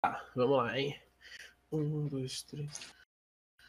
Tá, 0.00 0.24
vamos 0.36 0.58
lá, 0.58 0.78
hein? 0.78 0.94
Um, 1.72 2.06
dois, 2.06 2.42
três. 2.42 2.70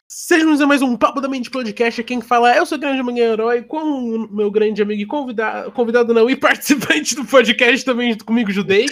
Sejam 0.07 0.51
a 0.53 0.67
mais 0.67 0.81
um 0.81 0.95
Papo 0.95 1.19
da 1.19 1.27
Mente 1.27 1.49
Podcast. 1.49 2.03
Quem 2.03 2.21
fala 2.21 2.53
é 2.53 2.61
o 2.61 2.67
seu 2.67 2.77
grande 2.77 2.99
amigo 2.99 3.17
herói, 3.17 3.63
com 3.63 3.77
o 3.79 4.31
meu 4.31 4.51
grande 4.51 4.79
amigo 4.79 5.01
e 5.01 5.07
convidado, 5.07 5.71
convidado 5.71 6.13
não, 6.13 6.29
e 6.29 6.35
participante 6.35 7.15
do 7.15 7.25
podcast 7.25 7.83
também 7.83 8.11
junto 8.11 8.25
comigo, 8.25 8.51
Judeix. 8.51 8.91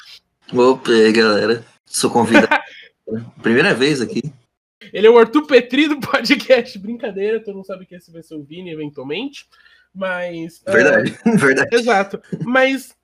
Opa, 0.52 0.90
aí, 0.90 1.10
galera. 1.10 1.64
Sou 1.86 2.10
convidado. 2.10 2.48
Primeira 3.42 3.72
vez 3.74 4.02
aqui. 4.02 4.22
Ele 4.92 5.06
é 5.06 5.10
o 5.10 5.18
Arthur 5.18 5.46
Petri 5.46 5.88
do 5.88 5.98
podcast. 6.00 6.78
Brincadeira, 6.78 7.42
todo 7.42 7.54
mundo 7.54 7.66
sabe 7.66 7.86
que 7.86 7.94
esse 7.94 8.12
vai 8.12 8.22
ser 8.22 8.34
o 8.34 8.44
Vini 8.44 8.70
eventualmente. 8.70 9.46
Mas. 9.94 10.62
Verdade, 10.66 11.18
ah, 11.24 11.30
verdade. 11.36 11.74
Exato. 11.74 12.22
Mas 12.42 12.94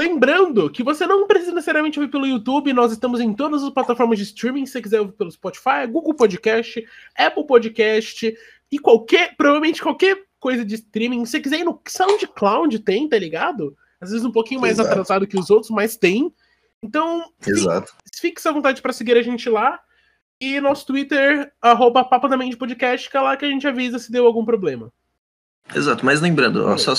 lembrando 0.00 0.70
que 0.70 0.82
você 0.82 1.06
não 1.06 1.26
precisa 1.26 1.52
necessariamente 1.52 1.98
ouvir 2.00 2.10
pelo 2.10 2.26
YouTube, 2.26 2.72
nós 2.72 2.90
estamos 2.90 3.20
em 3.20 3.34
todas 3.34 3.62
as 3.62 3.70
plataformas 3.70 4.18
de 4.18 4.24
streaming. 4.24 4.64
Se 4.64 4.72
você 4.72 4.82
quiser 4.82 5.00
ouvir 5.00 5.12
pelo 5.12 5.30
Spotify, 5.30 5.86
Google 5.86 6.14
Podcast, 6.14 6.82
Apple 7.14 7.46
Podcast 7.46 8.34
e 8.72 8.78
qualquer, 8.78 9.36
provavelmente 9.36 9.82
qualquer 9.82 10.24
coisa 10.38 10.64
de 10.64 10.76
streaming. 10.76 11.26
Se 11.26 11.32
você 11.32 11.40
quiser 11.40 11.60
ir 11.60 11.64
no 11.64 11.78
SoundCloud, 11.86 12.78
tem, 12.78 13.06
tá 13.08 13.18
ligado? 13.18 13.76
Às 14.00 14.10
vezes 14.10 14.24
um 14.24 14.32
pouquinho 14.32 14.62
mais 14.62 14.78
Exato. 14.78 14.88
atrasado 14.88 15.26
que 15.26 15.38
os 15.38 15.50
outros, 15.50 15.70
mas 15.70 15.96
tem. 15.96 16.32
Então, 16.82 17.30
Exato. 17.46 17.92
fique 18.14 18.40
à 18.48 18.52
vontade 18.52 18.80
para 18.80 18.94
seguir 18.94 19.18
a 19.18 19.22
gente 19.22 19.50
lá. 19.50 19.78
E 20.40 20.58
nosso 20.58 20.86
Twitter, 20.86 21.52
arroba 21.60 22.02
Papo 22.02 22.26
da 22.26 22.38
Mente 22.38 22.56
Podcast, 22.56 23.10
que 23.10 23.16
é 23.16 23.20
lá 23.20 23.36
que 23.36 23.44
a 23.44 23.50
gente 23.50 23.68
avisa 23.68 23.98
se 23.98 24.10
deu 24.10 24.24
algum 24.26 24.46
problema. 24.46 24.90
Exato. 25.74 26.06
Mas 26.06 26.22
lembrando, 26.22 26.64
ó, 26.64 26.78
só 26.78 26.94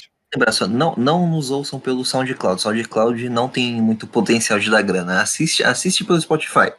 não, 0.69 0.95
não 0.95 1.27
nos 1.27 1.51
ouçam 1.51 1.79
pelo 1.79 2.05
SoundCloud. 2.05 2.61
SoundCloud 2.61 3.29
não 3.29 3.49
tem 3.49 3.81
muito 3.81 4.07
potencial 4.07 4.59
de 4.59 4.69
dar 4.69 4.81
grana. 4.81 5.21
Assiste, 5.21 5.63
assiste 5.63 6.03
pelo 6.05 6.21
Spotify. 6.21 6.71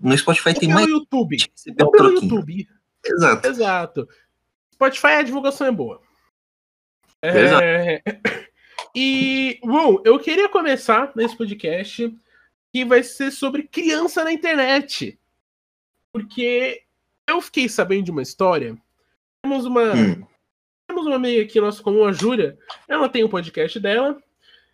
No 0.00 0.16
Spotify 0.16 0.54
tem 0.54 0.68
mais. 0.68 0.86
YouTube. 0.86 1.36
um 1.68 1.74
pelo 1.74 1.90
troquinho. 1.92 2.22
YouTube. 2.22 2.68
Exato. 3.04 3.48
Exato. 3.48 4.08
Spotify 4.72 5.06
a 5.06 5.22
divulgação 5.22 5.66
é 5.66 5.72
boa. 5.72 6.00
Exato. 7.22 7.62
É... 7.62 8.02
E, 8.98 9.58
bom, 9.62 10.00
eu 10.06 10.18
queria 10.18 10.48
começar 10.48 11.12
nesse 11.14 11.36
podcast 11.36 12.16
que 12.72 12.84
vai 12.84 13.02
ser 13.02 13.30
sobre 13.30 13.62
criança 13.64 14.24
na 14.24 14.32
internet. 14.32 15.18
Porque 16.12 16.82
eu 17.28 17.40
fiquei 17.42 17.68
sabendo 17.68 18.04
de 18.04 18.10
uma 18.10 18.22
história. 18.22 18.76
Temos 19.42 19.66
uma. 19.66 19.92
Hum. 19.94 20.26
Temos 20.86 21.06
uma 21.06 21.16
amiga 21.16 21.42
aqui, 21.42 21.60
nossa 21.60 21.82
comum, 21.82 22.04
a 22.04 22.12
Júlia. 22.12 22.56
Ela 22.88 23.08
tem 23.08 23.24
um 23.24 23.28
podcast 23.28 23.78
dela. 23.80 24.20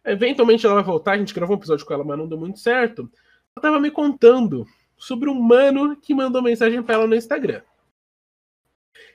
Eventualmente 0.04 0.64
ela 0.66 0.74
vai 0.76 0.84
voltar. 0.84 1.12
A 1.12 1.18
gente 1.18 1.32
gravou 1.34 1.56
um 1.56 1.58
episódio 1.58 1.86
com 1.86 1.94
ela, 1.94 2.04
mas 2.04 2.18
não 2.18 2.28
deu 2.28 2.38
muito 2.38 2.58
certo. 2.58 3.10
Ela 3.56 3.62
tava 3.62 3.80
me 3.80 3.90
contando 3.90 4.66
sobre 4.96 5.28
um 5.30 5.34
mano 5.34 5.96
que 5.96 6.14
mandou 6.14 6.42
mensagem 6.42 6.82
pra 6.82 6.94
ela 6.96 7.06
no 7.06 7.14
Instagram. 7.14 7.62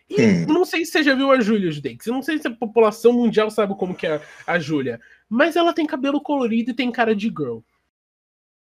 E 0.09 0.21
Hum. 0.21 0.45
não 0.47 0.65
sei 0.65 0.85
se 0.85 0.91
você 0.93 1.03
já 1.03 1.13
viu 1.13 1.29
a 1.31 1.39
Júlia 1.39 1.69
Judex. 1.69 2.07
Não 2.07 2.21
sei 2.21 2.39
se 2.39 2.47
a 2.47 2.51
população 2.51 3.13
mundial 3.13 3.51
sabe 3.51 3.75
como 3.77 3.93
que 3.95 4.07
é 4.07 4.21
a 4.47 4.57
Júlia. 4.57 4.99
Mas 5.29 5.55
ela 5.55 5.73
tem 5.73 5.85
cabelo 5.85 6.21
colorido 6.21 6.71
e 6.71 6.73
tem 6.73 6.91
cara 6.91 7.13
de 7.15 7.27
girl, 7.27 7.59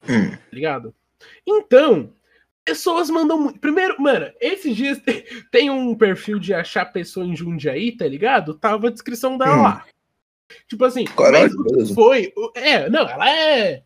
Hum. 0.04 0.32
tá 0.32 0.38
ligado? 0.54 0.96
Então, 1.46 2.14
pessoas 2.68 3.10
mandam 3.10 3.40
muito. 3.40 3.60
Primeiro, 3.60 3.96
mano, 4.02 4.30
esses 4.42 4.76
dias 4.76 5.00
tem, 5.52 5.70
um 5.70 5.96
perfil 5.96 6.38
de 6.38 6.54
achar 6.54 6.86
pessoa 6.86 7.26
em 7.26 7.36
Jundiaí, 7.36 7.96
tá 7.96 8.06
ligado? 8.06 8.54
Tava 8.54 8.88
a 8.88 8.92
descrição 8.92 9.38
dela 9.38 9.56
Hum. 9.58 9.64
lá. 9.64 9.86
Tipo 10.68 10.86
assim, 10.86 11.06
Caralho, 11.06 11.52
mas 11.78 11.92
foi. 11.92 12.34
É, 12.56 12.90
não, 12.90 13.08
ela 13.08 13.30
é. 13.30 13.84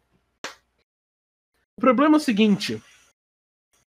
O 1.78 1.82
problema 1.82 2.16
é 2.16 2.20
o 2.20 2.20
seguinte. 2.22 2.82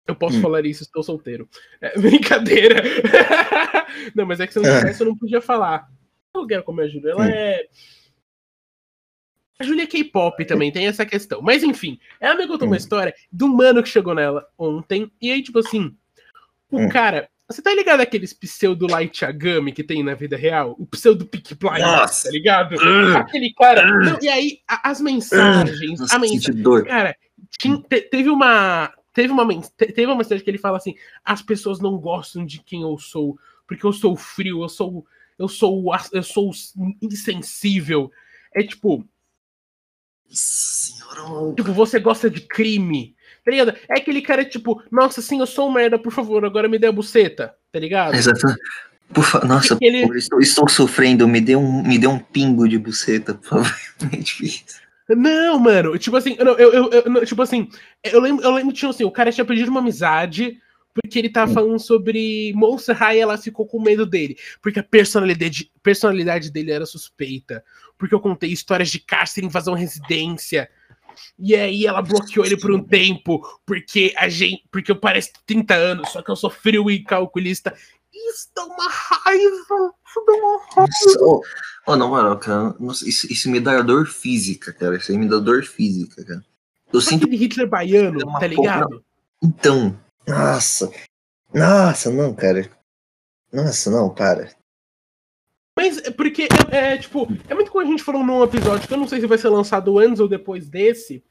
Eu 0.06 0.14
posso 0.16 0.38
Hum. 0.38 0.42
falar 0.42 0.64
isso, 0.64 0.82
estou 0.82 1.02
solteiro. 1.02 1.48
É, 1.80 1.92
brincadeira. 2.00 2.82
não, 4.14 4.24
mas 4.26 4.40
é 4.40 4.46
que 4.46 4.52
se 4.54 4.58
eu 4.58 4.62
não 4.62 4.78
tivesse, 4.78 5.02
eu 5.02 5.06
não 5.06 5.16
podia 5.16 5.40
falar. 5.40 5.86
Eu 6.34 6.46
quero 6.46 6.62
como 6.62 6.86
Júlia. 6.88 7.10
Ela 7.12 7.24
Hum. 7.26 7.30
é. 7.30 7.66
A 9.58 9.64
Júlia 9.64 9.82
é 9.82 9.86
K-pop 9.86 10.44
também, 10.44 10.70
tem 10.70 10.86
essa 10.86 11.04
questão. 11.04 11.42
Mas 11.42 11.62
enfim, 11.64 11.98
ela 12.20 12.36
me 12.36 12.46
contou 12.46 12.66
uma 12.68 12.74
Hum. 12.74 12.78
história 12.78 13.12
do 13.32 13.48
mano 13.48 13.82
que 13.82 13.88
chegou 13.88 14.14
nela 14.14 14.46
ontem. 14.56 15.10
E 15.20 15.30
aí, 15.32 15.42
tipo 15.42 15.58
assim, 15.58 15.94
o 16.70 16.80
Hum. 16.80 16.88
cara. 16.88 17.28
Você 17.50 17.62
tá 17.62 17.74
ligado 17.74 18.00
aqueles 18.00 18.34
pseudo 18.34 18.86
light 18.86 19.24
Agami 19.24 19.72
que 19.72 19.82
tem 19.82 20.02
na 20.04 20.14
vida 20.14 20.36
real? 20.36 20.76
O 20.78 20.84
pseudo 20.86 21.24
Pick 21.24 21.54
Blind, 21.58 21.80
Nossa. 21.80 22.24
tá 22.24 22.30
ligado? 22.30 22.74
Hum. 22.74 23.16
Aquele 23.16 23.54
cara. 23.54 23.86
Não, 23.86 24.18
e 24.20 24.28
aí, 24.28 24.60
a- 24.68 24.90
as 24.90 25.00
mensagens. 25.00 25.98
Nossa, 25.98 26.14
a 26.14 26.18
mensagem. 26.18 26.62
Cara, 26.84 27.16
tin- 27.58 27.80
te- 27.80 28.02
teve 28.02 28.28
uma. 28.28 28.92
Teve 29.14 29.32
uma, 29.32 29.44
teve 29.78 30.04
uma 30.06 30.14
mensagem 30.16 30.44
que 30.44 30.50
ele 30.50 30.58
fala 30.58 30.76
assim: 30.76 30.94
as 31.24 31.40
pessoas 31.42 31.80
não 31.80 31.96
gostam 31.96 32.44
de 32.44 32.58
quem 32.62 32.82
eu 32.82 32.98
sou, 32.98 33.38
porque 33.66 33.84
eu 33.84 33.92
sou 33.94 34.14
frio, 34.14 34.62
eu 34.62 34.68
sou. 34.68 35.04
Eu 35.38 35.48
sou, 35.48 35.90
eu 36.12 36.22
sou 36.22 36.52
insensível. 37.00 38.10
É 38.54 38.62
tipo, 38.62 39.04
Senhora. 40.30 41.54
tipo, 41.56 41.72
você 41.72 41.98
gosta 41.98 42.28
de 42.30 42.40
crime. 42.40 43.14
Tá 43.44 43.50
ligado? 43.50 43.74
É 43.88 43.98
aquele 43.98 44.20
cara, 44.20 44.44
tipo, 44.44 44.82
nossa, 44.90 45.22
sim, 45.22 45.40
eu 45.40 45.46
sou 45.46 45.68
um 45.68 45.72
merda, 45.72 45.98
por 45.98 46.12
favor, 46.12 46.44
agora 46.44 46.68
me 46.68 46.78
dê 46.78 46.86
a 46.86 46.92
buceta, 46.92 47.54
tá 47.72 47.78
ligado? 47.78 48.14
Exato. 48.14 48.40
Por 49.12 49.24
fa... 49.24 49.40
Nossa, 49.44 49.78
ele- 49.80 50.00
por 50.02 50.08
favor, 50.08 50.16
estou, 50.18 50.40
estou 50.40 50.68
sofrendo. 50.68 51.26
Me 51.26 51.40
dê, 51.40 51.56
um, 51.56 51.82
me 51.82 51.98
dê 51.98 52.06
um 52.06 52.18
pingo 52.18 52.68
de 52.68 52.78
buceta, 52.78 53.34
por 53.34 53.48
favor. 53.48 53.74
É 54.12 54.16
difícil. 54.18 54.64
Não, 55.08 55.58
mano, 55.58 55.96
tipo 55.98 56.14
assim, 56.18 56.36
eu, 56.38 56.46
eu, 56.58 56.90
eu- 56.92 57.24
tipo 57.24 57.40
assim, 57.40 57.70
eu 58.04 58.20
lembro, 58.20 58.44
eu 58.44 58.50
lembro, 58.50 58.74
tipo 58.74 58.90
assim, 58.90 59.04
o 59.04 59.10
cara 59.10 59.32
tinha 59.32 59.44
pedido 59.46 59.70
uma 59.70 59.80
amizade 59.80 60.58
porque 61.02 61.18
ele 61.18 61.28
tava 61.30 61.50
Hum. 61.50 61.54
falando 61.54 61.78
sobre 61.78 62.52
Monster 62.54 62.96
High 62.96 63.16
e 63.16 63.20
ela 63.20 63.38
ficou 63.38 63.66
com 63.66 63.80
medo 63.80 64.04
dele, 64.06 64.36
porque 64.62 64.78
a 64.78 64.82
personalidade, 64.82 65.70
personalidade 65.82 66.50
dele 66.50 66.70
era 66.72 66.86
suspeita, 66.86 67.64
porque 67.96 68.14
eu 68.14 68.20
contei 68.20 68.50
histórias 68.50 68.90
de 68.90 68.98
cárcere, 68.98 69.46
invasão 69.46 69.74
residência, 69.74 70.68
e 71.38 71.54
aí 71.54 71.86
ela 71.86 72.02
bloqueou 72.02 72.44
ele 72.46 72.56
por 72.56 72.70
um 72.72 72.82
tempo, 72.82 73.40
porque 73.66 74.14
a 74.16 74.28
gente, 74.28 74.64
porque 74.70 74.90
eu 74.92 74.96
pareço 74.96 75.30
30 75.46 75.74
anos, 75.74 76.10
só 76.10 76.22
que 76.22 76.30
eu 76.30 76.36
sou 76.36 76.50
frio 76.50 76.90
e 76.90 77.02
calculista. 77.02 77.74
Isso 78.12 78.48
dá 78.54 78.64
uma 78.64 78.88
raiva, 78.88 79.94
isso 80.06 80.24
dá 80.26 80.32
uma 80.32 80.58
raiva. 80.74 80.88
Nossa, 81.20 81.40
Oh, 81.86 81.96
não, 81.96 82.08
moral, 82.08 82.38
cara. 82.38 82.74
Nossa, 82.78 83.08
isso, 83.08 83.32
isso 83.32 83.48
me 83.50 83.60
dá 83.60 83.80
dor 83.80 84.06
física, 84.06 84.72
cara. 84.72 84.96
Isso 84.96 85.10
aí 85.10 85.16
me 85.16 85.26
dá 85.28 85.38
dor 85.38 85.64
física, 85.64 86.22
cara. 86.24 86.44
Eu 86.92 87.00
Sabe 87.00 87.22
sinto. 87.22 87.34
Hitler 87.34 87.66
baiano, 87.68 88.18
tá 88.38 88.46
ligado? 88.46 89.02
Então. 89.42 89.98
Nossa. 90.28 90.92
Nossa, 91.52 92.10
não, 92.10 92.34
cara. 92.34 92.70
Nossa, 93.52 93.90
não, 93.90 94.14
para. 94.14 94.50
Mas 95.74 95.98
é 95.98 96.10
porque 96.10 96.48
é, 96.70 96.94
é, 96.94 96.98
tipo, 96.98 97.26
é 97.48 97.54
muito 97.54 97.70
como 97.70 97.84
a 97.84 97.86
gente 97.86 98.02
falou 98.02 98.24
num 98.24 98.42
episódio 98.42 98.86
que 98.86 98.92
eu 98.92 98.98
não 98.98 99.08
sei 99.08 99.20
se 99.20 99.26
vai 99.26 99.38
ser 99.38 99.48
lançado 99.48 99.98
antes 99.98 100.20
ou 100.20 100.28
depois 100.28 100.68
desse. 100.68 101.24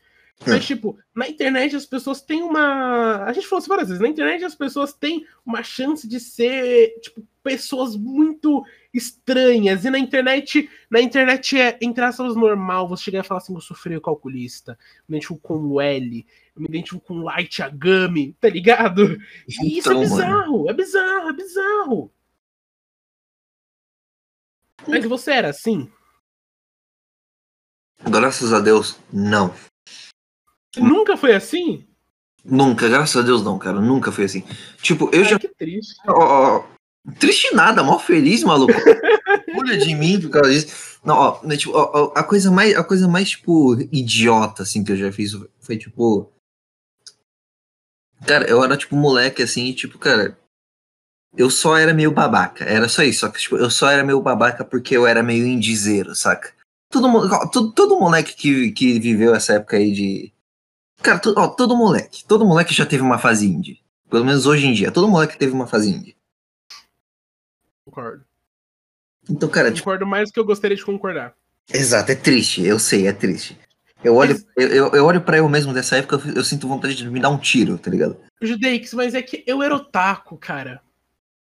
Mas, 0.46 0.66
tipo, 0.66 0.98
na 1.16 1.28
internet 1.28 1.76
as 1.76 1.86
pessoas 1.86 2.22
têm 2.22 2.44
uma. 2.44 3.24
A 3.24 3.34
gente 3.34 3.48
falou 3.48 3.60
isso 3.60 3.70
várias 3.70 3.88
vezes. 3.88 4.02
Na 4.02 4.08
internet 4.08 4.46
as 4.46 4.56
pessoas 4.56 4.94
têm 4.94 5.26
uma 5.46 5.64
chance 5.64 6.08
de 6.08 6.20
ser, 6.20 7.00
tipo, 7.02 7.24
pessoas 7.48 7.96
muito 7.96 8.66
estranhas. 8.94 9.86
E 9.86 9.90
na 9.90 9.98
internet, 9.98 10.70
na 10.90 11.00
internet 11.00 11.58
é, 11.58 11.78
entre 11.82 12.04
aspas, 12.04 12.36
normal 12.36 12.90
você 12.90 13.06
chegar 13.06 13.24
e 13.24 13.28
falar 13.28 13.40
assim: 13.40 13.56
eu 13.56 13.62
sou 13.62 13.76
frio 13.76 14.02
calculista, 14.02 14.78
eu 15.00 15.04
me 15.08 15.16
identifico 15.18 15.40
com 15.40 15.58
o 15.60 15.80
L, 15.80 16.26
eu 16.56 16.62
me 16.62 16.68
identifico 16.68 17.00
com 17.02 17.24
Light 17.24 17.62
Agami, 17.64 18.34
tá 18.42 18.50
ligado? 18.50 19.18
E 19.48 19.78
isso 19.78 19.92
é 19.92 19.94
Então, 19.94 19.94
mano. 19.94 20.02
bizarro, 20.02 20.70
é 20.70 20.74
bizarro, 20.74 21.30
é 21.30 21.34
bizarro. 21.34 22.12
Mas 24.88 25.06
você 25.06 25.32
era 25.32 25.50
assim? 25.50 25.90
Graças 28.10 28.54
a 28.54 28.60
Deus, 28.60 29.00
não. 29.12 29.54
Nunca 30.78 31.18
foi 31.18 31.34
assim? 31.34 31.88
Nunca, 32.46 32.88
graças 32.88 33.18
a 33.18 33.26
Deus, 33.26 33.44
não, 33.44 33.58
cara. 33.58 33.82
Nunca 33.82 34.12
foi 34.12 34.26
assim. 34.26 34.44
Tipo, 34.82 35.10
eu 35.12 35.24
Ai, 35.24 35.30
já. 35.30 35.40
que 35.40 35.50
triste. 35.50 35.96
Ó, 36.08 36.14
ó, 36.14 36.77
triste 37.20 37.54
nada, 37.56 37.84
mal 37.84 38.00
feliz, 38.00 38.44
maluco. 38.44 38.74
Olha 39.58 39.78
de 39.78 39.94
mim 39.96 40.20
por 40.22 40.30
causa 40.30 40.52
disso. 40.52 40.98
Não, 41.04 41.16
ó, 41.16 41.40
né, 41.44 41.56
tipo, 41.56 41.72
ó, 41.74 42.12
a 42.16 42.24
coisa 42.24 42.52
mais, 42.52 42.76
a 42.76 42.84
coisa 42.84 43.08
mais, 43.08 43.30
tipo, 43.32 43.76
idiota, 43.92 44.64
assim, 44.64 44.84
que 44.84 44.92
eu 44.92 44.98
já 44.98 45.12
fiz 45.12 45.32
foi, 45.60 45.78
tipo. 45.78 46.32
Cara, 48.26 48.48
eu 48.50 48.64
era, 48.64 48.76
tipo, 48.76 48.96
moleque, 48.96 49.42
assim, 49.44 49.66
e, 49.66 49.74
tipo, 49.74 49.98
cara. 49.98 50.38
Eu 51.36 51.50
só 51.52 51.78
era 51.78 51.94
meio 51.94 52.12
babaca. 52.12 52.64
Era 52.66 52.90
só 52.90 53.04
isso. 53.04 53.20
Só 53.22 53.30
que, 53.30 53.40
tipo, 53.40 53.58
eu 53.58 53.70
só 53.70 53.90
era 53.90 54.04
meio 54.04 54.20
babaca 54.22 54.66
porque 54.66 54.98
eu 54.98 55.06
era 55.06 55.22
meio 55.22 55.46
indizeiro, 55.46 56.16
saca? 56.16 56.52
Todo, 56.92 57.08
todo, 57.52 57.72
todo 57.74 58.00
moleque 58.00 58.34
que, 58.36 58.72
que 58.72 59.00
viveu 59.00 59.36
essa 59.36 59.54
época 59.54 59.78
aí 59.78 59.92
de. 59.92 60.34
Cara, 61.04 61.20
to- 61.20 61.36
ó, 61.38 61.48
todo 61.50 61.76
moleque. 61.78 62.26
Todo 62.26 62.46
moleque 62.46 62.74
já 62.74 62.86
teve 62.86 63.04
uma 63.04 63.20
fase 63.20 63.46
indie. 63.46 63.82
Pelo 64.10 64.26
menos 64.26 64.48
hoje 64.48 64.66
em 64.66 64.74
dia. 64.74 64.92
Todo 64.92 65.08
moleque 65.08 65.38
teve 65.38 65.54
uma 65.54 65.68
fase 65.68 65.92
indie. 65.92 66.17
Concordo. 67.88 68.24
Então, 69.30 69.48
cara, 69.50 69.72
tipo, 69.72 69.86
Concordo 69.86 70.06
mais 70.06 70.30
do 70.30 70.34
que 70.34 70.40
eu 70.40 70.46
gostaria 70.46 70.76
de 70.76 70.84
concordar. 70.84 71.34
exato, 71.74 72.12
é 72.12 72.16
triste. 72.16 72.66
Eu 72.66 72.78
sei, 72.80 73.08
é 73.08 73.14
triste. 73.14 73.58
Eu 74.04 74.16
olho, 74.16 74.38
eu, 74.56 74.68
eu, 74.68 74.92
eu 74.92 75.06
olho 75.06 75.22
pra 75.22 75.38
eu 75.38 75.50
mesmo 75.50 75.74
dessa 75.74 75.96
época, 75.98 76.22
eu, 76.28 76.36
eu 76.36 76.44
sinto 76.44 76.68
vontade 76.68 76.96
de 76.96 77.10
me 77.10 77.20
dar 77.20 77.30
um 77.30 77.38
tiro, 77.38 77.78
tá 77.78 77.90
ligado? 77.90 78.18
Judeix, 78.42 78.94
mas 78.94 79.16
é 79.16 79.22
que 79.22 79.44
eu 79.48 79.64
era 79.64 79.76
otaku, 79.76 80.38
cara. 80.38 80.82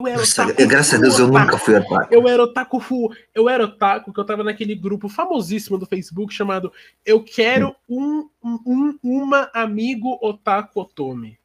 Eu 0.00 0.06
era 0.08 0.18
Nossa, 0.18 0.44
otaku. 0.46 0.66
graças 0.66 0.94
a 0.94 1.02
Deus 1.02 1.18
eu 1.18 1.28
nunca 1.28 1.58
fui 1.58 1.74
otaku. 1.76 2.12
Eu 2.12 2.26
era 2.26 2.42
otaku 2.42 2.80
full. 2.80 3.14
Eu 3.34 3.48
era 3.48 3.64
otaku, 3.64 4.12
que 4.12 4.18
eu 4.18 4.24
tava 4.24 4.42
naquele 4.42 4.74
grupo 4.74 5.08
famosíssimo 5.08 5.76
do 5.78 5.86
Facebook 5.86 6.32
chamado 6.34 6.72
Eu 7.04 7.22
Quero 7.22 7.76
um, 7.88 8.28
um, 8.42 8.98
uma 9.02 9.50
amigo 9.54 10.18
otaku 10.22 10.80
otome. 10.80 11.38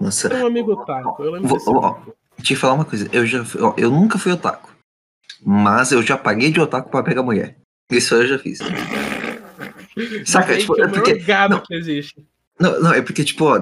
Nossa, 0.00 0.28
Era 0.28 0.42
um 0.42 0.46
amigo 0.46 0.72
otaku. 0.72 1.22
Eu 1.22 1.30
lembro 1.30 1.48
Vou- 1.48 1.58
desse 1.58 1.70
ó, 1.70 2.00
eu 2.38 2.56
falar 2.56 2.74
uma 2.74 2.84
coisa. 2.84 3.08
Eu, 3.12 3.26
já, 3.26 3.44
ó, 3.60 3.74
eu 3.76 3.90
nunca 3.90 4.18
fui 4.18 4.32
otaku. 4.32 4.74
Mas 5.44 5.92
eu 5.92 6.02
já 6.02 6.16
paguei 6.16 6.50
de 6.50 6.60
otaku 6.60 6.90
pra 6.90 7.02
pegar 7.02 7.22
mulher. 7.22 7.56
Isso 7.90 8.14
eu 8.14 8.26
já 8.26 8.38
fiz. 8.38 8.58
Saca? 10.24 10.56
Tipo, 10.56 10.80
é 10.80 10.84
é 10.84 10.88
porque, 10.88 11.18
gado 11.18 11.56
não. 11.56 11.62
que 11.62 11.74
existe. 11.74 12.26
não, 12.58 12.80
não, 12.80 12.92
é 12.92 13.02
porque, 13.02 13.24
tipo, 13.24 13.44
ó, 13.44 13.60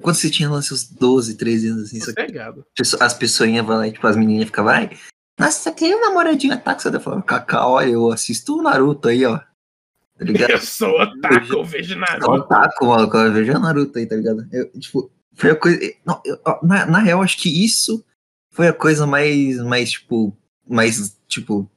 quando 0.00 0.16
você 0.16 0.30
tinha 0.30 0.50
lá 0.50 0.60
seus 0.62 0.84
12, 0.84 1.36
13 1.36 1.68
anos, 1.68 1.84
assim, 1.84 2.00
só 2.00 2.10
é 2.16 2.26
que 2.26 2.82
as 3.00 3.14
pessoinhas 3.14 3.64
vão 3.64 3.76
lá 3.76 3.86
e, 3.86 3.92
tipo, 3.92 4.06
as 4.06 4.16
menininhas 4.16 4.46
ficavam, 4.46 4.72
ai, 4.72 4.90
nossa, 5.38 5.58
você 5.58 5.72
tem 5.72 5.94
um 5.94 6.00
namoradinho 6.00 6.54
otaku? 6.54 6.82
Você 6.82 7.00
falava, 7.00 7.22
Cacá, 7.22 7.66
olha, 7.66 7.90
eu 7.90 8.10
assisto 8.10 8.58
o 8.58 8.62
Naruto 8.62 9.08
aí, 9.08 9.24
ó. 9.24 9.38
Tá 9.38 10.24
ligado? 10.24 10.50
Eu 10.50 10.58
sou 10.58 11.00
otaku, 11.00 11.52
eu 11.52 11.64
vejo 11.64 11.94
Sou 11.94 12.00
Naruto. 12.00 12.30
otaku, 12.32 12.86
maluco, 12.86 13.16
eu 13.16 13.32
vejo 13.32 13.52
o 13.52 13.58
Naruto 13.58 13.98
aí, 13.98 14.06
tá 14.06 14.16
ligado? 14.16 14.46
Eu, 14.52 14.70
tipo, 14.78 15.10
foi 15.34 15.50
a 15.50 15.56
coisa. 15.56 15.78
Não, 16.04 16.20
eu- 16.24 16.38
na, 16.62 16.86
na 16.86 16.98
real, 16.98 17.22
acho 17.22 17.36
que 17.38 17.64
isso 17.64 18.04
foi 18.50 18.68
a 18.68 18.72
coisa 18.72 19.06
mais, 19.06 19.58
mais, 19.58 19.90
tipo, 19.92 20.36
mais, 20.68 21.16
tipo, 21.28 21.70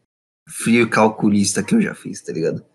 frio 0.47 0.83
e 0.83 0.89
calculista 0.89 1.63
que 1.63 1.75
eu 1.75 1.81
já 1.81 1.93
fiz, 1.95 2.21
tá 2.21 2.31
ligado? 2.33 2.65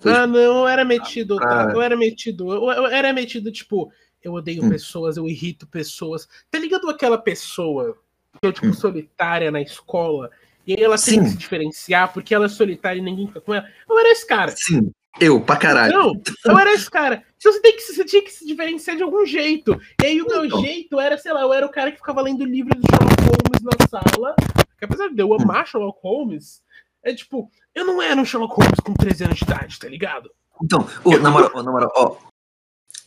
Foi, 0.00 0.12
Ah, 0.12 0.26
não, 0.26 0.38
eu 0.38 0.68
era 0.68 0.84
metido, 0.84 1.38
Ah. 1.42 1.70
Eu 1.72 1.82
era 1.82 1.96
metido. 1.96 2.52
Eu, 2.52 2.62
eu 2.70 2.86
era 2.86 3.12
metido, 3.12 3.50
tipo, 3.50 3.90
eu 4.22 4.32
odeio 4.34 4.64
Hum. 4.64 4.68
pessoas, 4.68 5.16
eu 5.16 5.26
irrito 5.28 5.66
pessoas. 5.66 6.28
Tá 6.50 6.58
ligado 6.58 6.88
aquela 6.88 7.18
pessoa 7.18 7.98
que 8.40 8.46
é, 8.48 8.52
tipo, 8.52 8.68
Hum. 8.68 8.74
solitária 8.74 9.50
na 9.50 9.60
escola? 9.60 10.30
E 10.66 10.74
aí 10.74 10.82
ela 10.82 10.96
tem 10.98 11.18
que 11.20 11.24
Sim. 11.24 11.30
se 11.32 11.36
diferenciar 11.38 12.12
porque 12.12 12.34
ela 12.34 12.44
é 12.44 12.48
solitária 12.48 13.00
e 13.00 13.02
ninguém 13.02 13.26
fica 13.26 13.40
com 13.40 13.54
ela. 13.54 13.66
Eu 13.88 13.98
era 13.98 14.10
esse 14.12 14.26
cara. 14.26 14.52
Sim, 14.54 14.92
eu, 15.20 15.40
pra 15.40 15.56
caralho. 15.56 15.92
Não, 15.92 16.22
eu 16.44 16.58
era 16.58 16.72
esse 16.72 16.90
cara. 16.90 17.24
Então 17.36 17.52
você, 17.52 17.60
tem 17.60 17.76
que, 17.76 17.82
você 17.82 18.04
tinha 18.04 18.22
que 18.22 18.30
se 18.30 18.46
diferenciar 18.46 18.96
de 18.96 19.02
algum 19.02 19.24
jeito. 19.26 19.80
E 20.02 20.06
aí 20.06 20.22
o 20.22 20.26
meu 20.26 20.44
Então. 20.44 20.60
jeito 20.60 20.98
era, 21.00 21.16
sei 21.18 21.32
lá, 21.32 21.42
eu 21.42 21.52
era 21.52 21.66
o 21.66 21.70
cara 21.70 21.90
que 21.90 21.98
ficava 21.98 22.20
lendo 22.22 22.44
livro 22.44 22.74
do 22.74 22.86
Sherlock 22.86 23.22
Holmes 23.22 23.62
na 23.62 23.88
sala. 23.88 24.36
Que 24.78 24.84
apesar 24.84 25.08
de 25.08 25.20
eu 25.20 25.32
amar 25.34 25.66
Sherlock 25.66 25.98
Holmes, 26.02 26.62
é 27.02 27.12
tipo, 27.14 27.50
eu 27.74 27.84
não 27.84 28.00
era 28.00 28.20
um 28.20 28.24
Sherlock 28.24 28.54
Holmes 28.54 28.80
com 28.80 28.94
13 28.94 29.24
anos 29.24 29.38
de 29.38 29.44
idade, 29.44 29.78
tá 29.78 29.88
ligado? 29.88 30.30
Então, 30.62 30.86
ô, 31.04 31.16
na 31.18 31.30
moral, 31.30 31.62
na 31.62 31.70
moral, 31.70 31.92
ó, 31.96 32.16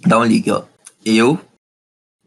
dá 0.06 0.18
um 0.20 0.26
ligue, 0.26 0.52
ó. 0.52 0.64
Eu, 1.06 1.40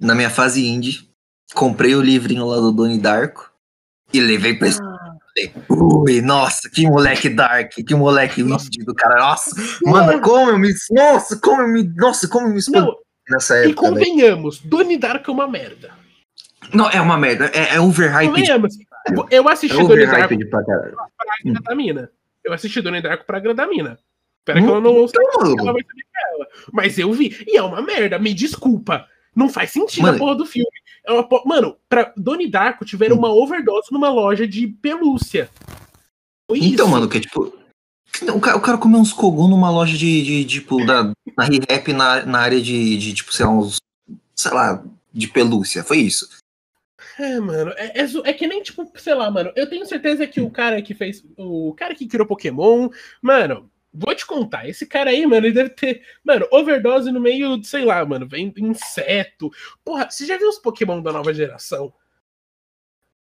na 0.01 0.15
minha 0.15 0.31
fase 0.31 0.67
indie, 0.67 1.09
comprei 1.55 1.95
o 1.95 2.03
livrinho 2.03 2.47
lá 2.47 2.57
do 2.57 2.73
Doni 2.73 2.99
Darko 2.99 3.51
e 4.13 4.21
levei 4.21 4.55
pra 4.55 4.69
escola. 4.69 4.94
Ui, 5.69 6.21
nossa, 6.23 6.71
que 6.71 6.87
moleque 6.87 7.29
dark, 7.29 7.73
que 7.73 7.95
moleque 7.95 8.41
indie 8.43 8.85
do 8.85 8.95
cara. 8.95 9.17
Nossa, 9.21 9.51
mano, 9.85 10.21
como 10.21 10.51
eu 10.51 10.59
me. 10.59 10.73
Nossa, 10.93 11.39
como 11.41 11.63
eu 11.63 11.69
me. 11.69 11.83
Nossa, 11.97 12.29
como 12.29 12.47
eu 12.49 12.55
me 12.55 12.61
Não, 12.69 12.95
nessa 13.29 13.57
e 13.67 13.71
época, 13.71 13.83
velho. 13.83 13.95
convenhamos, 13.95 14.61
Donnie 14.61 14.97
Darko 14.97 15.31
é 15.31 15.35
uma 15.35 15.49
merda. 15.49 15.91
Não, 16.73 16.89
é 16.91 17.01
uma 17.01 17.19
merda. 17.19 17.51
É, 17.55 17.75
é 17.77 17.81
overhype. 17.81 18.29
Convenhamos. 18.29 18.77
Eu 19.31 19.49
É 19.49 19.53
assisti 19.53 19.77
Donnie 19.77 20.07
Darko 20.07 20.25
overhype 20.35 20.49
pra 20.51 20.63
pra 20.63 20.75
agradar 21.45 21.73
a 21.73 21.75
mina. 21.75 22.11
Eu 22.45 22.53
assisti 22.53 22.81
Donnie 22.81 23.03
Darko 23.03 23.25
pra 23.27 23.39
agradar 23.39 23.67
a 23.67 23.69
mina. 23.69 23.99
Espera 24.41 24.61
que 24.61 24.67
Hum, 24.67 24.71
ela 24.71 24.81
não 24.81 24.91
ouça, 24.95 25.15
Então, 25.19 25.55
ela 25.59 25.73
vai 25.73 25.83
saber 25.83 26.03
que 26.03 26.17
é 26.17 26.35
ela. 26.35 26.49
Mas 26.73 26.99
eu 26.99 27.13
vi. 27.13 27.37
E 27.47 27.57
é 27.57 27.63
uma 27.63 27.83
merda, 27.83 28.19
me 28.19 28.33
desculpa. 28.35 29.07
Não 29.35 29.49
faz 29.49 29.71
sentido 29.71 30.03
Mano. 30.03 30.17
a 30.17 30.19
porra 30.19 30.37
do 30.37 30.47
filme. 30.47 30.69
É 31.07 31.13
uma 31.13 31.29
Mano, 31.45 31.77
pra 31.89 32.13
Donnie 32.17 32.51
Darko 32.51 32.85
tiveram 32.85 33.17
Hum. 33.17 33.19
uma 33.21 33.29
overdose 33.33 33.89
numa 33.93 34.11
loja 34.11 34.47
de 34.47 34.67
pelúcia. 34.67 35.51
Foi 36.51 36.59
Então, 36.59 36.87
isso. 36.87 36.89
mano, 36.89 37.09
que 37.09 37.19
é 37.19 37.21
tipo. 37.21 37.53
O 38.33 38.41
cara, 38.41 38.57
o 38.57 38.61
cara 38.61 38.79
comeu 38.79 39.01
uns 39.01 39.13
kogu 39.13 39.49
numa 39.49 39.71
loja 39.71 39.97
de, 39.99 40.23
de, 40.23 40.45
tipo, 40.45 40.85
da, 40.87 41.05
na 41.37 41.45
rap 41.69 41.93
na, 41.93 42.25
na 42.25 42.39
área 42.39 42.61
de, 42.63 42.97
de, 42.97 43.13
tipo, 43.13 43.33
sei 43.35 43.45
lá, 43.45 43.53
uns. 43.53 43.77
Sei 44.37 44.53
lá, 44.53 44.83
de 45.13 45.27
pelúcia. 45.29 45.83
Foi 45.83 45.99
isso. 45.99 46.29
É, 47.19 47.39
mano, 47.39 47.73
é, 47.77 48.01
é 48.01 48.07
é 48.25 48.33
que 48.33 48.47
nem, 48.47 48.63
tipo, 48.63 48.91
sei 48.97 49.15
lá, 49.15 49.31
mano, 49.31 49.53
eu 49.55 49.69
tenho 49.69 49.87
certeza 49.87 50.27
que 50.27 50.41
o 50.41 50.51
cara 50.51 50.81
que 50.83 50.95
fez. 50.95 51.25
O 51.37 51.75
cara 51.77 51.95
que 51.95 52.07
criou 52.07 52.27
Pokémon, 52.27 52.89
mano, 53.23 53.71
vou 53.95 54.15
te 54.15 54.27
contar, 54.27 54.69
esse 54.69 54.87
cara 54.87 55.11
aí, 55.11 55.25
mano, 55.27 55.47
ele 55.47 55.55
deve 55.55 55.71
ter, 55.71 56.03
mano, 56.25 56.47
overdose 56.51 57.11
no 57.13 57.21
meio, 57.21 57.57
de, 57.59 57.67
sei 57.67 57.85
lá, 57.85 58.05
mano, 58.05 58.27
vem 58.29 58.53
inseto. 58.59 59.51
Porra, 59.85 60.11
você 60.11 60.27
já 60.27 60.37
viu 60.37 60.49
os 60.49 60.59
Pokémon 60.59 61.01
da 61.01 61.13
nova 61.13 61.33
geração? 61.33 61.93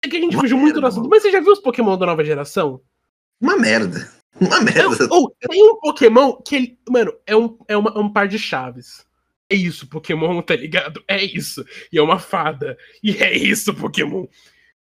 É 0.04 0.08
que 0.10 0.18
a 0.18 0.20
gente 0.20 0.36
fugiu 0.36 0.58
muito 0.58 0.80
do 0.82 0.88
assunto, 0.88 1.10
mas 1.10 1.22
você 1.22 1.32
já 1.32 1.40
viu 1.40 1.52
os 1.52 1.60
Pokémon 1.60 1.98
da 1.98 2.06
nova 2.06 2.24
geração? 2.24 2.82
Uma 3.40 3.58
merda. 3.58 4.10
Uma 4.40 4.62
merda. 4.62 5.08
Ou 5.12 5.30
tem 5.40 5.64
um 5.64 5.80
Pokémon 5.80 6.34
que 6.42 6.56
ele, 6.56 6.80
mano, 6.90 7.14
é 7.26 7.36
um, 7.36 7.58
é 7.68 7.78
uma- 7.78 7.98
um 8.00 8.12
par 8.12 8.28
de 8.28 8.40
chaves. 8.40 9.06
É 9.50 9.56
isso, 9.56 9.88
Pokémon, 9.88 10.42
tá 10.42 10.56
ligado? 10.56 11.04
É 11.08 11.22
isso. 11.24 11.64
E 11.92 11.98
é 11.98 12.02
uma 12.02 12.18
fada. 12.18 12.78
E 13.04 13.12
é 13.18 13.36
isso, 13.36 13.74
Pokémon. 13.76 14.26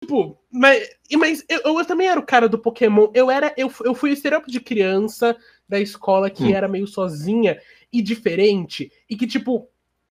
Tipo, 0.02 0.38
mas, 0.52 0.90
mas 1.14 1.46
eu, 1.50 1.62
eu 1.78 1.86
também 1.86 2.08
era 2.08 2.20
o 2.20 2.26
cara 2.26 2.50
do 2.50 2.58
Pokémon. 2.58 3.10
Eu 3.14 3.30
era, 3.30 3.54
eu, 3.58 3.72
eu 3.86 3.94
fui 3.94 4.10
o 4.10 4.14
estereótipo 4.14 4.52
de 4.52 4.60
criança 4.60 5.38
da 5.68 5.80
escola 5.80 6.30
que 6.30 6.44
Hum. 6.46 6.56
era 6.56 6.68
meio 6.68 6.86
sozinha 6.88 7.60
e 7.92 8.02
diferente. 8.02 8.92
E 9.10 9.16
que, 9.16 9.26
tipo, 9.28 9.68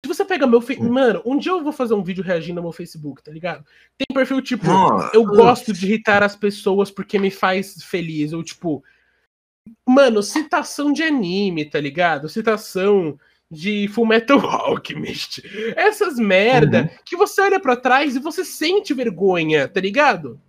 se 0.04 0.08
você 0.12 0.24
pega 0.24 0.46
meu. 0.46 0.60
Fe... 0.60 0.76
Hum. 0.80 0.90
Mano, 0.90 1.22
um 1.24 1.36
dia 1.36 1.52
eu 1.52 1.62
vou 1.62 1.72
fazer 1.72 1.94
um 1.94 2.02
vídeo 2.04 2.22
reagindo 2.22 2.56
no 2.56 2.62
meu 2.62 2.72
Facebook, 2.72 3.22
tá 3.22 3.30
ligado? 3.32 3.64
Tem 3.96 4.06
perfil 4.14 4.40
tipo. 4.42 4.66
Eu 5.12 5.24
gosto 5.24 5.72
de 5.72 5.86
irritar 5.86 6.22
as 6.22 6.36
pessoas 6.36 6.90
porque 6.90 7.18
me 7.18 7.30
faz 7.30 7.82
feliz. 7.82 8.32
Ou, 8.32 8.42
tipo. 8.42 8.82
Mano, 9.86 10.22
citação 10.22 10.92
de 10.92 11.02
anime, 11.02 11.64
tá 11.64 11.78
ligado? 11.80 12.28
Citação 12.28 13.18
de 13.50 13.88
Full 13.88 14.06
Metal 14.06 14.38
Alchemist. 14.46 15.42
Essas 15.76 16.16
merda 16.18 16.82
Uhum. 16.82 16.88
que 17.04 17.16
você 17.16 17.40
olha 17.42 17.60
pra 17.60 17.76
trás 17.76 18.14
e 18.16 18.18
você 18.18 18.44
sente 18.44 18.94
vergonha, 18.94 19.66
tá 19.68 19.80
ligado? 19.80 20.40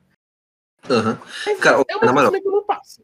Mas 0.87 1.59
Cara, 1.59 1.83
é 1.87 1.95
uma 1.97 2.05
na 2.05 2.13
moral- 2.13 2.31
coisa 2.31 2.43
que 2.43 2.49
não 2.49 2.63
passa. 2.65 3.03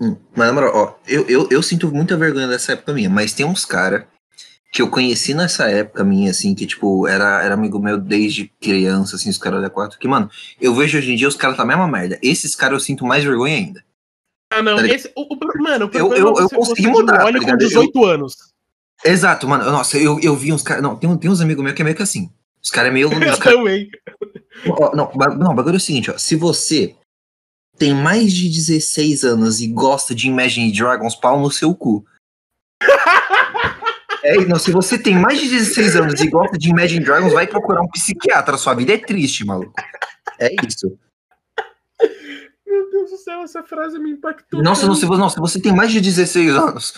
Hum, 0.00 0.16
Mas 0.34 0.46
na 0.48 0.52
moral, 0.52 0.72
ó, 0.74 0.94
eu, 1.08 1.26
eu, 1.26 1.48
eu 1.50 1.62
sinto 1.62 1.90
muita 1.90 2.16
vergonha 2.16 2.46
dessa 2.48 2.72
época 2.72 2.92
minha, 2.92 3.08
mas 3.08 3.32
tem 3.32 3.46
uns 3.46 3.64
cara 3.64 4.06
que 4.72 4.82
eu 4.82 4.90
conheci 4.90 5.32
nessa 5.32 5.70
época 5.70 6.04
minha, 6.04 6.30
assim, 6.30 6.54
que, 6.54 6.66
tipo, 6.66 7.06
era, 7.08 7.42
era 7.42 7.54
amigo 7.54 7.78
meu 7.78 7.96
desde 7.96 8.48
criança, 8.60 9.16
assim, 9.16 9.30
os 9.30 9.38
caras 9.38 9.62
da 9.62 9.70
quatro, 9.70 9.98
que, 9.98 10.06
mano, 10.06 10.30
eu 10.60 10.74
vejo 10.74 10.98
hoje 10.98 11.12
em 11.12 11.16
dia 11.16 11.28
os 11.28 11.36
caras 11.36 11.56
tá 11.56 11.62
a 11.62 11.66
mesma 11.66 11.88
merda. 11.88 12.18
Esses 12.22 12.54
caras 12.54 12.74
eu 12.74 12.80
sinto 12.84 13.06
mais 13.06 13.24
vergonha 13.24 13.56
ainda. 13.56 13.82
Ah, 14.52 14.62
não. 14.62 14.76
Tá? 14.76 14.86
Esse, 14.86 15.10
o, 15.16 15.22
o- 15.22 15.62
mano, 15.62 15.86
o 15.92 15.96
Eu- 15.96 16.12
eu- 16.14 16.38
é 16.38 16.42
eu 16.42 16.50
consegui 16.50 16.88
mudar, 16.88 17.18
tá 17.18 17.24
Loli 17.24 17.34
com 17.38 17.40
ligado? 17.46 17.62
Eu- 17.62 17.68
18 17.68 18.04
anos. 18.04 18.36
Exato, 19.04 19.48
mano. 19.48 19.64
Nossa, 19.70 19.96
eu, 19.98 20.20
eu 20.20 20.36
vi 20.36 20.52
uns 20.52 20.62
caras. 20.62 20.82
Não, 20.82 20.94
tem, 20.96 21.16
tem 21.16 21.30
uns 21.30 21.40
amigos 21.40 21.62
meus 21.64 21.74
que 21.74 21.82
é 21.82 21.84
meio 21.84 21.96
que 21.96 22.02
assim. 22.02 22.30
Os 22.62 22.70
caras 22.70 22.90
é 22.90 22.92
meio. 22.92 23.08
Eu 23.12 23.32
Os 23.32 23.38
cara, 23.38 23.56
também. 23.56 23.88
ó, 24.68 24.94
não, 24.94 25.10
não, 25.36 25.52
o 25.52 25.54
bagulho 25.54 25.74
é 25.74 25.76
o 25.78 25.80
seguinte, 25.80 26.10
ó. 26.10 26.18
Se 26.18 26.34
você 26.36 26.94
tem 27.76 27.94
mais 27.94 28.32
de 28.32 28.48
16 28.48 29.24
anos 29.24 29.60
e 29.60 29.66
gosta 29.68 30.14
de 30.14 30.28
Imagine 30.28 30.72
Dragons, 30.72 31.14
pau 31.14 31.40
no 31.40 31.50
seu 31.50 31.74
cu. 31.74 32.04
É, 34.22 34.44
não, 34.44 34.58
se 34.58 34.72
você 34.72 34.98
tem 34.98 35.14
mais 35.14 35.38
de 35.40 35.48
16 35.48 35.94
anos 35.94 36.20
e 36.20 36.26
gosta 36.28 36.58
de 36.58 36.68
Imagine 36.68 37.04
Dragons, 37.04 37.32
vai 37.32 37.46
procurar 37.46 37.80
um 37.80 37.86
psiquiatra. 37.88 38.56
Sua 38.58 38.74
vida 38.74 38.92
é 38.94 38.98
triste, 38.98 39.44
maluco. 39.44 39.72
É 40.40 40.52
isso. 40.66 40.98
Meu 42.66 42.90
Deus 42.90 43.10
do 43.12 43.16
céu, 43.18 43.42
essa 43.42 43.62
frase 43.62 44.00
me 44.00 44.10
impactou. 44.10 44.60
Nossa, 44.64 44.84
não, 44.84 44.96
se, 44.96 45.06
vo- 45.06 45.16
não, 45.16 45.28
se 45.28 45.38
você 45.38 45.60
tem 45.60 45.72
mais 45.72 45.92
de 45.92 46.00
16 46.00 46.50
anos 46.56 46.94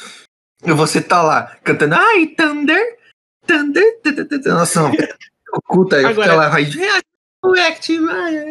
e 0.64 0.72
você 0.72 1.02
tá 1.02 1.22
lá 1.22 1.54
cantando 1.62 1.96
Ai, 1.96 2.28
Thunder, 2.28 2.96
Thunder, 3.46 4.00
Thunder, 4.02 4.26
Thunder. 4.26 4.52
Nossa, 4.54 4.82
não. 4.82 4.92
O 5.52 5.60
cu 5.60 5.94
aí, 5.94 6.06
Agora- 6.06 6.22
fica 6.22 6.34
lá, 6.34 6.48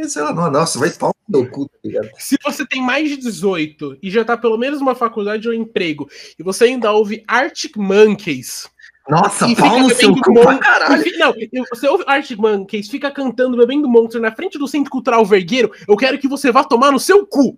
sei 0.08 0.22
lá, 0.22 0.50
nossa, 0.50 0.80
vai 0.80 0.90
pau 0.92 1.14
no 1.28 1.42
meu 1.42 1.50
cu, 1.52 1.68
tá 1.68 1.78
ligado? 1.84 2.10
Se 2.18 2.38
você 2.44 2.66
tem 2.66 2.82
mais 2.82 3.10
de 3.10 3.18
18 3.18 3.98
e 4.02 4.10
já 4.10 4.24
tá 4.24 4.38
pelo 4.38 4.58
menos 4.58 4.80
numa 4.80 4.96
faculdade 4.96 5.48
ou 5.48 5.54
emprego, 5.54 6.08
e 6.40 6.44
você 6.44 6.66
ainda 6.66 6.92
ouve 6.92 7.24
Arctic 7.28 7.76
Monkeys. 7.76 8.70
Nossa, 9.10 9.48
pau 9.56 9.80
no 9.80 9.90
seu 9.90 10.14
cu 10.16 10.34
Mon- 10.34 10.42
pra 10.44 10.58
caralho. 10.58 11.04
Não, 11.18 11.34
você 11.70 11.88
ouve 11.88 12.04
Arctic 12.08 12.38
Monkeys, 12.38 12.90
fica 12.90 13.10
cantando, 13.12 13.58
bebendo 13.58 13.88
Monster 13.88 14.22
na 14.22 14.32
frente 14.34 14.58
do 14.58 14.68
Centro 14.68 14.92
Cultural 14.92 15.26
Vergueiro, 15.26 15.72
eu 15.88 15.96
quero 15.96 16.18
que 16.18 16.28
você 16.28 16.52
vá 16.52 16.64
tomar 16.64 16.92
no 16.92 17.00
seu 17.00 17.26
cu. 17.26 17.58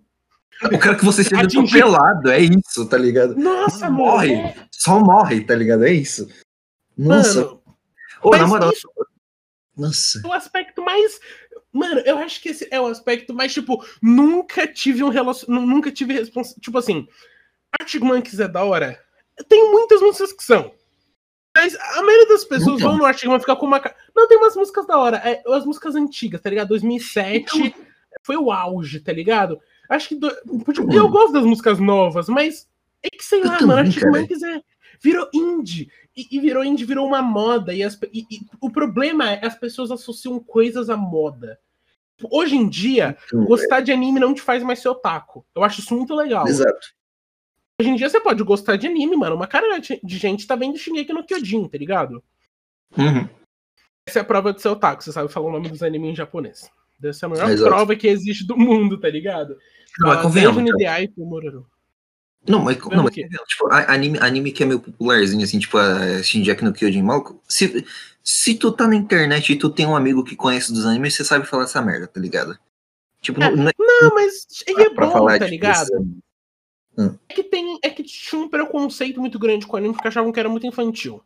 Eu 0.64 0.78
quero 0.78 0.98
que 0.98 1.06
você 1.06 1.24
seja 1.24 1.42
Atingir. 1.42 1.82
atropelado, 1.82 2.30
é 2.30 2.40
isso, 2.42 2.86
tá 2.88 2.98
ligado? 2.98 3.36
Nossa, 3.36 3.86
mano. 3.90 3.96
Morre, 3.98 4.34
é- 4.34 4.56
só 4.72 5.00
morre, 5.00 5.42
tá 5.42 5.56
ligado? 5.56 5.86
É 5.86 5.94
isso. 5.94 6.28
Nossa, 6.98 7.46
Mano, 7.46 7.62
Ô, 8.22 8.32
na 8.36 8.46
moral, 8.46 8.72
isso 8.74 8.90
nossa. 9.80 10.22
é 10.24 10.28
o 10.28 10.34
aspecto 10.34 10.82
mais. 10.82 11.20
Mano, 11.72 12.00
eu 12.02 12.18
acho 12.18 12.42
que 12.42 12.50
esse 12.50 12.68
é 12.72 12.80
o 12.80 12.88
aspecto 12.88 13.34
mais, 13.34 13.54
tipo, 13.54 13.86
nunca 14.02 14.68
tive 14.68 15.04
um 15.04 15.10
relacionamento. 15.10 15.70
Nunca 15.70 15.92
tive 15.92 16.14
responsa... 16.14 16.56
Tipo 16.60 16.78
assim, 16.78 17.08
Arctic 17.80 18.02
Monkeys 18.02 18.40
é 18.40 18.48
da 18.48 18.64
hora? 18.64 19.00
tem 19.48 19.72
muitas 19.72 20.02
músicas 20.02 20.34
que 20.34 20.44
são. 20.44 20.72
Mas 21.56 21.76
a 21.76 22.02
maioria 22.04 22.28
das 22.28 22.46
pessoas 22.46 22.80
Então. 22.80 22.98
vão 22.98 22.98
no 22.98 23.10
e 23.10 23.28
vão 23.28 23.40
ficar 23.40 23.56
com 23.56 23.66
uma. 23.66 23.82
Não, 24.16 24.28
tem 24.28 24.38
umas 24.38 24.56
músicas 24.56 24.86
da 24.86 24.98
hora. 24.98 25.18
É, 25.18 25.42
as 25.48 25.66
músicas 25.66 25.96
antigas, 25.96 26.42
tá 26.42 26.50
ligado? 26.50 26.70
2007 26.70 27.76
foi 28.24 28.38
o 28.38 28.52
auge, 28.52 29.00
tá 29.00 29.12
ligado? 29.12 29.60
Acho 29.90 30.10
que. 30.10 30.16
Do... 30.16 30.30
tipo, 30.72 30.92
eu 30.94 31.10
gosto 31.10 31.34
das 31.34 31.44
músicas 31.44 31.80
novas, 31.80 32.30
mas 32.30 32.68
é 33.04 33.10
que 33.10 33.24
sei 33.24 33.42
Eu 33.42 33.46
lá, 33.46 33.58
também, 33.58 33.68
mano. 33.68 33.80
Arctic. 33.88 34.06
Monkeys 34.06 34.44
é. 34.44 34.62
Virou 35.02 35.30
indie. 35.34 35.90
E, 36.20 36.28
e 36.38 36.40
virou 36.40 36.64
indie, 36.64 36.86
virou 36.86 37.06
uma 37.08 37.22
moda. 37.22 37.74
E, 37.74 37.84
as 37.84 37.98
e- 38.14 38.26
e 38.30 38.42
o 38.60 38.70
problema 38.70 39.32
é 39.32 39.46
as 39.46 39.56
pessoas 39.56 39.92
associam 39.92 40.40
coisas 40.40 40.90
à 40.90 40.98
moda. 40.98 41.60
Hoje 42.30 42.56
em 42.58 42.68
dia, 42.68 43.18
Então, 43.28 43.46
gostar 43.46 43.80
de 43.80 43.92
anime 43.92 44.20
não 44.20 44.34
te 44.34 44.42
faz 44.42 44.62
mais 44.62 44.80
ser 44.80 44.90
otaku. 44.90 45.46
Eu 45.56 45.64
acho 45.64 45.80
isso 45.80 45.96
muito 45.96 46.14
legal. 46.14 46.46
Exato. 46.48 46.94
Hoje 47.80 47.90
em 47.90 47.96
dia 47.96 48.10
você 48.10 48.20
pode 48.20 48.44
gostar 48.44 48.76
de 48.76 48.88
anime, 48.88 49.16
mano. 49.16 49.36
Uma 49.38 49.48
cara 49.48 49.80
de 49.80 50.18
gente 50.18 50.46
tá 50.46 50.56
vendo 50.56 50.78
Shingeki 50.78 51.14
no 51.14 51.24
Kyojin, 51.26 51.68
tá 51.70 51.78
ligado? 51.78 52.22
Uhum. 52.98 53.30
Essa 54.06 54.20
é 54.20 54.22
a 54.22 54.26
prova 54.26 54.52
de 54.52 54.62
ser 54.62 54.68
otaku, 54.70 55.04
você 55.04 55.12
sabe 55.14 55.32
falar 55.32 55.48
o 55.48 55.52
nome 55.52 55.70
dos 55.70 55.82
animes 55.84 56.12
em 56.12 56.16
japonês. 56.16 56.70
Essa 57.02 57.26
é 57.26 57.28
a 57.28 57.30
maior 57.30 57.50
Exato. 57.50 57.70
prova 57.70 57.96
que 57.96 58.08
existe 58.08 58.46
do 58.46 58.58
mundo, 58.58 59.00
tá 59.00 59.08
ligado? 59.10 59.58
Não, 60.00 60.10
mas 60.10 60.22
convenhamos. 60.22 60.58
Cara. 60.72 61.79
Não, 62.48 62.63
mas, 62.63 62.77
não, 62.79 63.03
mas 63.03 63.13
convenhamos, 63.15 63.48
tipo, 63.48 63.67
anime, 63.72 64.17
anime 64.19 64.51
que 64.51 64.63
é 64.63 64.65
meio 64.65 64.79
popularzinho, 64.79 65.43
assim, 65.43 65.60
tipo, 65.60 65.77
a 65.77 66.24
Shinjaki 66.24 66.63
no 66.63 66.74
Kyojin, 66.74 67.03
maluco, 67.03 67.41
se, 67.48 67.86
se 68.24 68.55
tu 68.55 68.72
tá 68.72 68.88
na 68.88 68.96
internet 68.96 69.51
e 69.51 69.55
tu 69.58 69.69
tem 69.69 69.86
um 69.86 69.96
amigo 69.96 70.24
que 70.24 70.36
conhece 70.36 70.72
dos 70.72 70.86
animes, 70.86 71.15
você 71.15 71.24
sabe 71.25 71.46
falar 71.46 71.63
essa 71.65 71.81
merda, 71.81 72.08
tá 72.08 72.19
ligado? 72.19 72.58
Tipo, 73.22 73.41
É, 73.43 73.50
não, 73.51 73.58
não 73.58 73.67
é 73.69 73.74
Não, 73.77 74.15
mas 74.15 74.48
ele 74.65 74.81
é 74.84 74.89
bom, 74.89 75.12
falar, 75.12 75.38
tá 75.38 75.46
tipo, 75.46 75.51
ligado? 75.51 75.89
esse- 76.98 77.15
É 77.29 77.34
que 77.34 77.43
tem. 77.43 77.79
É 77.84 77.89
que 77.89 78.03
tinha 78.03 78.41
um 78.41 78.50
preconceito 78.50 79.19
muito 79.22 79.38
grande 79.39 79.65
com 79.67 79.74
o 79.75 79.77
anime 79.77 79.93
porque 79.93 80.08
achavam 80.08 80.31
que 80.31 80.39
era 80.39 80.50
muito 80.50 80.65
infantil. 80.67 81.22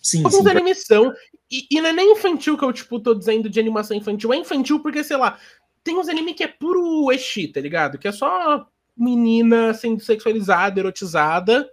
Sim, 0.00 0.24
Alguns 0.24 0.44
sim, 0.44 0.50
animes 0.50 0.84
são. 0.86 1.12
E, 1.50 1.66
e 1.70 1.80
não 1.80 1.88
é 1.88 1.92
nem 1.92 2.12
infantil 2.12 2.56
que 2.56 2.64
eu, 2.64 2.72
tipo, 2.72 3.00
tô 3.00 3.14
dizendo 3.14 3.48
de 3.48 3.58
animação 3.58 3.96
infantil. 3.96 4.32
É 4.32 4.36
infantil 4.36 4.80
porque, 4.80 5.02
sei 5.02 5.16
lá, 5.16 5.38
tem 5.82 5.96
uns 5.96 6.08
anime 6.08 6.34
que 6.34 6.44
é 6.44 6.48
puro 6.48 7.10
eixi, 7.10 7.48
tá 7.48 7.60
ligado? 7.60 7.98
Que 7.98 8.06
é 8.08 8.12
só 8.12 8.68
menina 8.98 9.72
sendo 9.74 10.02
sexualizada, 10.02 10.80
erotizada. 10.80 11.68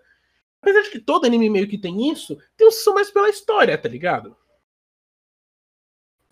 Apesar 0.62 0.82
de 0.82 0.92
que 0.92 1.00
todo 1.00 1.26
anime 1.26 1.50
meio 1.50 1.68
que 1.68 1.78
tem 1.78 2.12
isso, 2.12 2.38
tem 2.58 2.68
uns 2.68 2.78
que 2.78 2.84
são 2.84 2.94
mais 2.94 3.12
pela 3.12 3.30
história, 3.30 3.78
tá 3.78 3.90
ligado? 3.90 4.36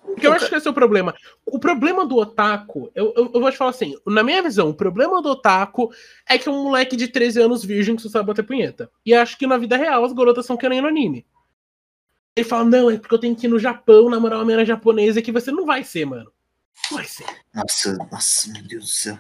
Porque 0.06 0.28
eu 0.28 0.34
acho 0.34 0.48
que 0.48 0.56
esse 0.56 0.68
é 0.68 0.72
o 0.72 0.74
problema. 0.74 1.16
O 1.46 1.60
problema 1.60 2.06
do 2.06 2.18
otaku, 2.18 2.92
eu, 2.94 3.14
eu, 3.16 3.32
eu 3.34 3.42
vou 3.42 3.52
te 3.52 3.58
falar 3.58 3.72
assim, 3.72 3.96
na 4.06 4.24
minha 4.24 4.42
visão, 4.44 4.70
o 4.70 4.74
problema 4.74 5.22
do 5.22 5.30
otaku 5.30 5.92
é 6.28 6.38
que 6.38 6.48
é 6.48 6.52
um 6.52 6.64
moleque 6.66 6.96
de 6.96 7.08
13 7.08 7.42
anos 7.42 7.64
virgem 7.64 7.96
que 7.96 8.02
só 8.02 8.10
sabe 8.10 8.28
bater 8.28 8.46
punheta. 8.46 8.92
E 9.06 9.14
acho 9.14 9.38
que 9.38 9.48
na 9.48 9.58
vida 9.58 9.78
real 9.78 10.04
as 10.04 10.14
garotas 10.14 10.46
são 10.46 10.58
que 10.58 10.70
nem 10.70 10.82
no 10.82 10.88
anime. 10.88 11.26
Ele 12.36 12.48
fala, 12.48 12.66
não, 12.66 12.90
é 12.90 12.98
porque 12.98 13.14
eu 13.14 13.20
tenho 13.20 13.36
que 13.36 13.48
ir 13.48 13.50
no 13.50 13.60
Japão 13.60 14.10
namorar 14.10 14.40
uma 14.40 14.46
menina 14.46 14.66
japonesa 14.66 15.22
que 15.22 15.32
você 15.32 15.52
não 15.52 15.66
vai 15.66 15.84
ser, 15.84 16.06
mano. 16.06 16.32
Não 16.90 16.98
vai 16.98 17.06
ser. 17.06 17.26
Nossa, 17.54 17.98
nossa, 18.12 18.52
meu 18.52 18.64
Deus 18.64 18.84
do 18.84 18.90
céu. 18.90 19.20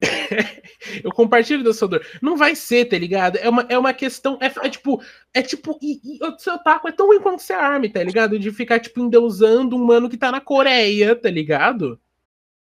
Eu 1.02 1.10
compartilho 1.12 1.64
da 1.64 1.74
sua 1.74 1.88
dor. 1.88 2.06
Não 2.22 2.36
vai 2.36 2.54
ser, 2.54 2.84
tá 2.86 2.96
ligado? 2.96 3.36
É 3.36 3.48
uma, 3.48 3.66
é 3.68 3.78
uma 3.78 3.92
questão. 3.92 4.38
É, 4.40 4.46
é 4.66 4.70
tipo. 4.70 5.02
É 5.34 5.42
tipo. 5.42 5.78
E, 5.82 6.00
e 6.04 6.24
o 6.24 6.38
seu 6.38 6.58
taco 6.58 6.88
é 6.88 6.92
tão 6.92 7.06
ruim 7.08 7.20
quanto 7.20 7.42
ser 7.42 7.54
arme, 7.54 7.88
tá 7.88 8.02
ligado? 8.02 8.38
De 8.38 8.50
ficar, 8.52 8.78
tipo, 8.78 9.00
endeusando 9.00 9.76
um 9.76 9.84
mano 9.84 10.08
que 10.08 10.16
tá 10.16 10.30
na 10.30 10.40
Coreia, 10.40 11.16
tá 11.16 11.30
ligado? 11.30 11.98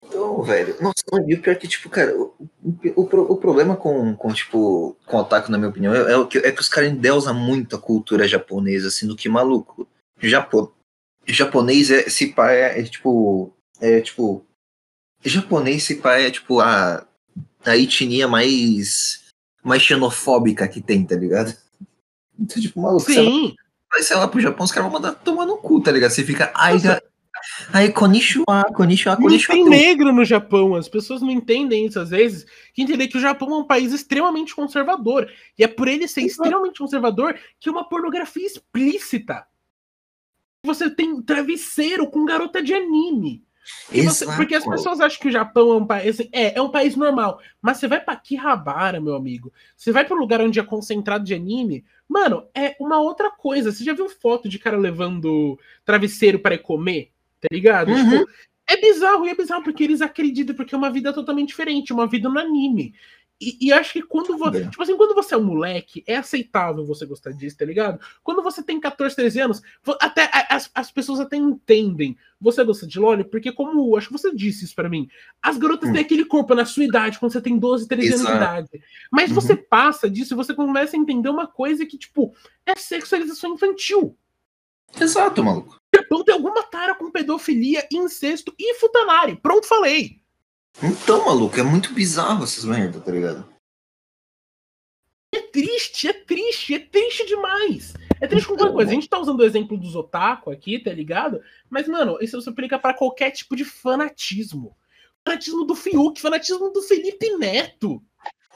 Então, 0.06 0.42
velho, 0.44 0.76
nossa, 0.82 1.04
não, 1.12 1.30
e 1.30 1.34
o 1.34 1.42
pior 1.42 1.54
é 1.54 1.56
que, 1.56 1.68
tipo, 1.68 1.90
cara, 1.90 2.16
o, 2.16 2.34
o, 2.62 3.02
o 3.02 3.08
pro- 3.08 3.32
o 3.32 3.38
problema 3.38 3.76
com, 3.76 4.16
com, 4.16 4.34
tipo, 4.34 4.98
com 5.06 5.18
o 5.18 5.20
otaku, 5.22 5.50
na 5.50 5.58
minha 5.58 5.70
opinião, 5.70 5.94
é, 5.96 6.14
é 6.14 6.26
que, 6.26 6.38
é 6.40 6.52
que 6.52 6.62
os 6.62 6.68
caras 6.68 6.92
endeusam 6.92 7.34
muito 7.34 7.76
a 7.76 7.80
cultura 7.80 8.28
japonesa, 8.28 8.90
assim, 8.90 9.08
do 9.08 9.16
que 9.16 9.30
maluco. 9.30 9.88
Japo, 10.20 10.74
japonês 11.26 11.90
é, 11.90 12.10
se 12.10 12.28
pá, 12.28 12.52
é, 12.52 12.80
é, 12.80 12.84
tipo, 12.84 13.54
é, 13.80 14.02
tipo, 14.02 14.46
japonês 15.24 15.84
se 15.84 15.96
pá 15.96 16.18
é, 16.20 16.30
tipo, 16.30 16.60
a, 16.60 17.08
a 17.66 17.78
etnia 17.78 18.28
mais, 18.28 19.24
mais 19.64 19.82
xenofóbica 19.82 20.68
que 20.68 20.82
tem, 20.82 21.06
tá 21.06 21.16
ligado? 21.16 21.56
Então, 22.40 22.62
tipo, 22.62 22.82
maluco, 22.82 23.12
Sim. 23.12 23.56
vai, 23.92 24.02
sei 24.02 24.16
lá, 24.18 24.28
pro 24.28 24.40
Japão, 24.40 24.66
os 24.66 24.72
caras 24.72 24.92
vão 24.92 25.00
mandar 25.00 25.14
tomar 25.16 25.46
no 25.46 25.58
cu, 25.58 25.82
tá 25.82 25.92
ligado? 25.92 26.12
Você 26.12 26.24
fica, 26.24 26.52
ai, 26.56 26.78
ai, 27.72 27.92
konnichiwa, 27.92 28.64
konnichiwa, 28.76 29.16
Não 29.16 29.24
konnichiwa. 29.24 29.56
tem 29.56 29.64
tu. 29.64 29.70
negro 29.70 30.12
no 30.12 30.26
Japão. 30.26 30.76
As 30.76 30.90
pessoas 30.90 31.22
não 31.22 31.30
entendem 31.30 31.86
isso 31.86 32.00
às 32.00 32.10
vezes. 32.10 32.46
Que 32.74 32.82
entender 32.82 33.08
que 33.08 33.18
o 33.18 33.22
Japão 33.22 33.52
é 33.52 33.58
um 33.58 33.68
país 33.68 33.94
extremamente 33.94 34.56
conservador. 34.56 35.30
E 35.58 35.64
é 35.64 35.68
por 35.68 35.88
ele 35.88 36.08
ser 36.08 36.22
extremamente 36.22 36.80
conservador 36.80 37.38
que 37.60 37.70
é 37.70 37.72
uma 37.72 37.88
pornografia 37.88 38.46
explícita. 38.46 39.46
Você 40.66 40.90
tem 40.90 41.22
travesseiro 41.22 42.10
com 42.10 42.26
garota 42.26 42.62
de 42.64 42.74
anime. 42.74 43.44
Você- 43.92 44.26
porque 44.36 44.56
as 44.56 44.66
pessoas 44.66 45.00
acham 45.00 45.20
que 45.20 45.28
o 45.28 45.32
Japão 45.32 45.72
é 45.74 45.76
um 45.78 45.86
país. 45.86 46.20
assim, 46.20 46.30
é, 46.32 46.58
é 46.58 46.62
um 46.62 46.70
país 46.70 46.96
normal. 46.96 47.40
Mas 47.62 47.78
você 47.78 47.88
vai 47.88 48.00
pra 48.00 48.16
Kihabara, 48.16 49.00
meu 49.00 49.16
amigo. 49.16 49.52
Você 49.76 49.92
vai 49.92 50.06
pro 50.06 50.18
lugar 50.18 50.42
onde 50.42 50.60
é 50.60 50.64
concentrado 50.64 51.24
de 51.24 51.34
anime. 51.34 51.84
Mano, 52.08 52.46
é 52.54 52.76
uma 52.80 53.00
outra 53.00 53.32
coisa. 53.32 53.72
Você 53.72 53.84
já 53.84 53.94
viu 53.94 54.10
foto 54.10 54.48
de 54.50 54.60
cara 54.60 54.78
levando 54.78 55.58
travesseiro 55.86 56.40
para 56.40 56.58
comer? 56.58 57.12
Tá 57.40 57.48
ligado? 57.52 57.90
Uhum. 57.92 58.10
Tipo, 58.20 58.32
é 58.68 58.78
bizarro, 58.78 59.26
e 59.26 59.30
é 59.30 59.36
bizarro 59.36 59.64
porque 59.64 59.84
eles 59.84 60.02
acreditam, 60.02 60.56
porque 60.56 60.74
é 60.74 60.78
uma 60.78 60.90
vida 60.90 61.12
totalmente 61.12 61.50
diferente, 61.50 61.92
uma 61.94 62.08
vida 62.08 62.30
no 62.30 62.40
anime. 62.40 62.94
E, 63.60 63.68
e 63.68 63.74
acho 63.74 63.94
que 63.94 64.02
quando 64.02 64.38
você. 64.38 64.60
Bem. 64.62 64.70
Tipo 64.70 64.82
assim, 64.84 64.96
quando 64.96 65.14
você 65.14 65.36
é 65.36 65.38
um 65.38 65.44
moleque, 65.44 66.04
é 66.08 66.16
aceitável 66.16 66.86
você 66.86 67.06
gostar 67.06 67.32
disso, 67.32 67.58
tá 67.58 67.66
ligado? 67.66 68.00
Quando 68.24 68.42
você 68.42 68.64
tem 68.64 68.80
14, 68.80 69.16
13 69.16 69.40
anos, 69.42 69.62
até 70.00 70.30
as, 70.50 70.70
as 70.74 70.92
pessoas 70.92 71.20
até 71.20 71.36
entendem. 71.36 72.18
Você 72.40 72.64
gosta 72.64 72.86
de 72.86 73.00
LOL, 73.00 73.24
porque, 73.26 73.52
como 73.52 73.96
acho 73.96 74.08
que 74.08 74.14
você 74.14 74.34
disse 74.34 74.66
isso 74.66 74.76
pra 74.76 74.90
mim, 74.90 75.08
as 75.42 75.58
garotas 75.58 75.90
Hum. 75.90 75.94
têm 75.94 76.02
aquele 76.02 76.26
corpo 76.26 76.54
na 76.56 76.66
sua 76.66 76.84
idade, 76.84 77.18
quando 77.20 77.32
você 77.32 77.42
tem 77.42 77.58
12, 77.58 77.88
13 77.88 78.08
anos 78.10 78.22
de 78.22 78.28
Exato. 78.28 78.38
idade. 78.44 78.70
Mas 79.12 79.30
Uhum. 79.30 79.36
você 79.36 79.56
passa 79.56 80.10
disso 80.10 80.34
e 80.34 80.38
você 80.38 80.54
começa 80.54 80.96
a 80.96 81.00
entender 81.00 81.30
uma 81.30 81.48
coisa 81.48 81.86
que, 81.86 81.98
tipo, 81.98 82.34
é 82.66 82.76
sexualização 82.76 83.54
infantil. 83.54 84.18
Exato, 85.00 85.44
maluco. 85.44 85.76
O 85.94 85.98
Japão 85.98 86.24
tem 86.24 86.34
alguma 86.36 86.64
tara 86.64 86.94
com 86.96 87.10
pedofilia, 87.12 87.88
incesto 87.92 88.54
e 88.60 88.76
futanari. 88.76 89.36
Pronto, 89.42 89.66
falei. 89.68 90.22
Então, 90.82 91.26
maluco, 91.26 91.60
é 91.60 91.64
muito 91.64 91.94
bizarro 91.94 92.44
essas 92.44 92.66
merda, 92.66 93.00
tá 93.00 93.12
ligado? 93.12 93.48
É 95.34 95.42
triste, 95.42 96.08
é 96.08 96.14
triste, 96.14 96.76
é 96.76 96.80
triste 96.80 97.26
demais. 97.26 97.94
É 98.22 98.28
triste 98.28 98.48
com 98.48 98.56
qualquer 98.56 98.74
coisa. 98.74 98.92
A 98.92 98.94
gente 98.94 99.10
tá 99.10 99.20
usando 99.20 99.40
o 99.40 99.44
exemplo 99.44 99.78
dos 99.78 99.96
otaku 99.96 100.52
aqui, 100.52 100.80
tá 100.80 100.92
ligado? 100.94 101.42
Mas, 101.70 101.88
mano, 101.88 102.18
isso 102.22 102.42
se 102.42 102.50
aplica 102.50 102.80
pra 102.80 102.94
qualquer 102.94 103.32
tipo 103.32 103.56
de 103.56 103.66
fanatismo. 103.66 104.76
Fanatismo 105.26 105.66
do 105.66 105.76
Fiuk, 105.76 106.22
fanatismo 106.22 106.70
do 106.72 106.82
Felipe 106.82 107.30
Neto. 107.38 108.04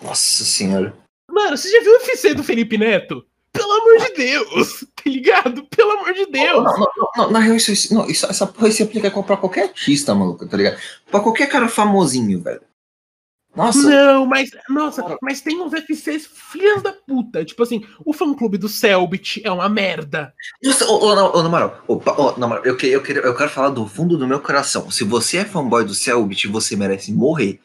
Nossa 0.01 0.43
senhora. 0.43 0.95
Mano, 1.29 1.57
você 1.57 1.69
já 1.69 1.81
viu 1.81 1.91
o 1.91 1.95
UFC 1.95 2.33
do 2.33 2.43
Felipe 2.43 2.77
Neto? 2.77 3.25
Pelo 3.57 3.71
amor 3.73 3.97
de 4.07 4.13
Deus, 4.15 4.85
tá 4.95 5.03
ligado? 5.09 5.63
Pelo 5.65 5.91
amor 5.91 6.13
de 6.13 6.25
Deus. 6.27 6.63
Não, 6.63 6.77
não, 6.77 6.87
não, 6.97 7.07
não, 7.17 7.31
na 7.31 7.39
real, 7.39 7.55
isso, 7.55 7.71
isso- 7.71 7.93
não, 7.93 8.05
isso- 8.07 8.25
essa 8.25 8.45
porra 8.47 8.71
se 8.71 8.83
aplica 8.83 9.09
pra 9.23 9.37
qualquer 9.37 9.63
artista, 9.63 10.13
maluco, 10.15 10.47
tá 10.47 10.57
ligado? 10.57 10.77
Pra 11.09 11.19
qualquer 11.19 11.47
cara 11.47 11.67
famosinho, 11.67 12.41
velho. 12.41 12.61
Nossa, 13.55 13.89
Não, 13.89 14.25
mas, 14.27 14.51
nossa, 14.69 15.17
mas 15.19 15.41
tem 15.41 15.59
uns 15.59 15.73
FCs 15.73 16.27
filhas 16.31 16.83
da 16.83 16.93
puta. 16.93 17.43
Tipo 17.43 17.63
assim, 17.63 17.83
o 18.05 18.13
fã-clube 18.13 18.55
do 18.55 18.69
Selbit 18.69 19.41
é 19.43 19.51
uma 19.51 19.67
merda. 19.67 20.31
nossa 20.63 20.85
ô, 20.85 20.99
ô, 21.03 21.37
ô, 21.39 21.41
na 21.41 21.49
moral, 21.49 21.83
ô, 21.87 21.95
ô, 21.95 22.37
na 22.37 22.45
moral, 22.45 22.63
eu, 22.63 22.77
eu, 22.77 23.01
quero, 23.01 23.19
eu 23.21 23.35
quero 23.35 23.49
falar 23.49 23.69
do 23.69 23.87
fundo 23.87 24.15
do 24.15 24.27
meu 24.27 24.39
coração. 24.39 24.91
Se 24.91 25.03
você 25.03 25.37
é 25.37 25.45
fanboy 25.45 25.83
do 25.83 25.95
Selbit, 25.95 26.47
você 26.47 26.75
merece 26.75 27.11
morrer. 27.11 27.59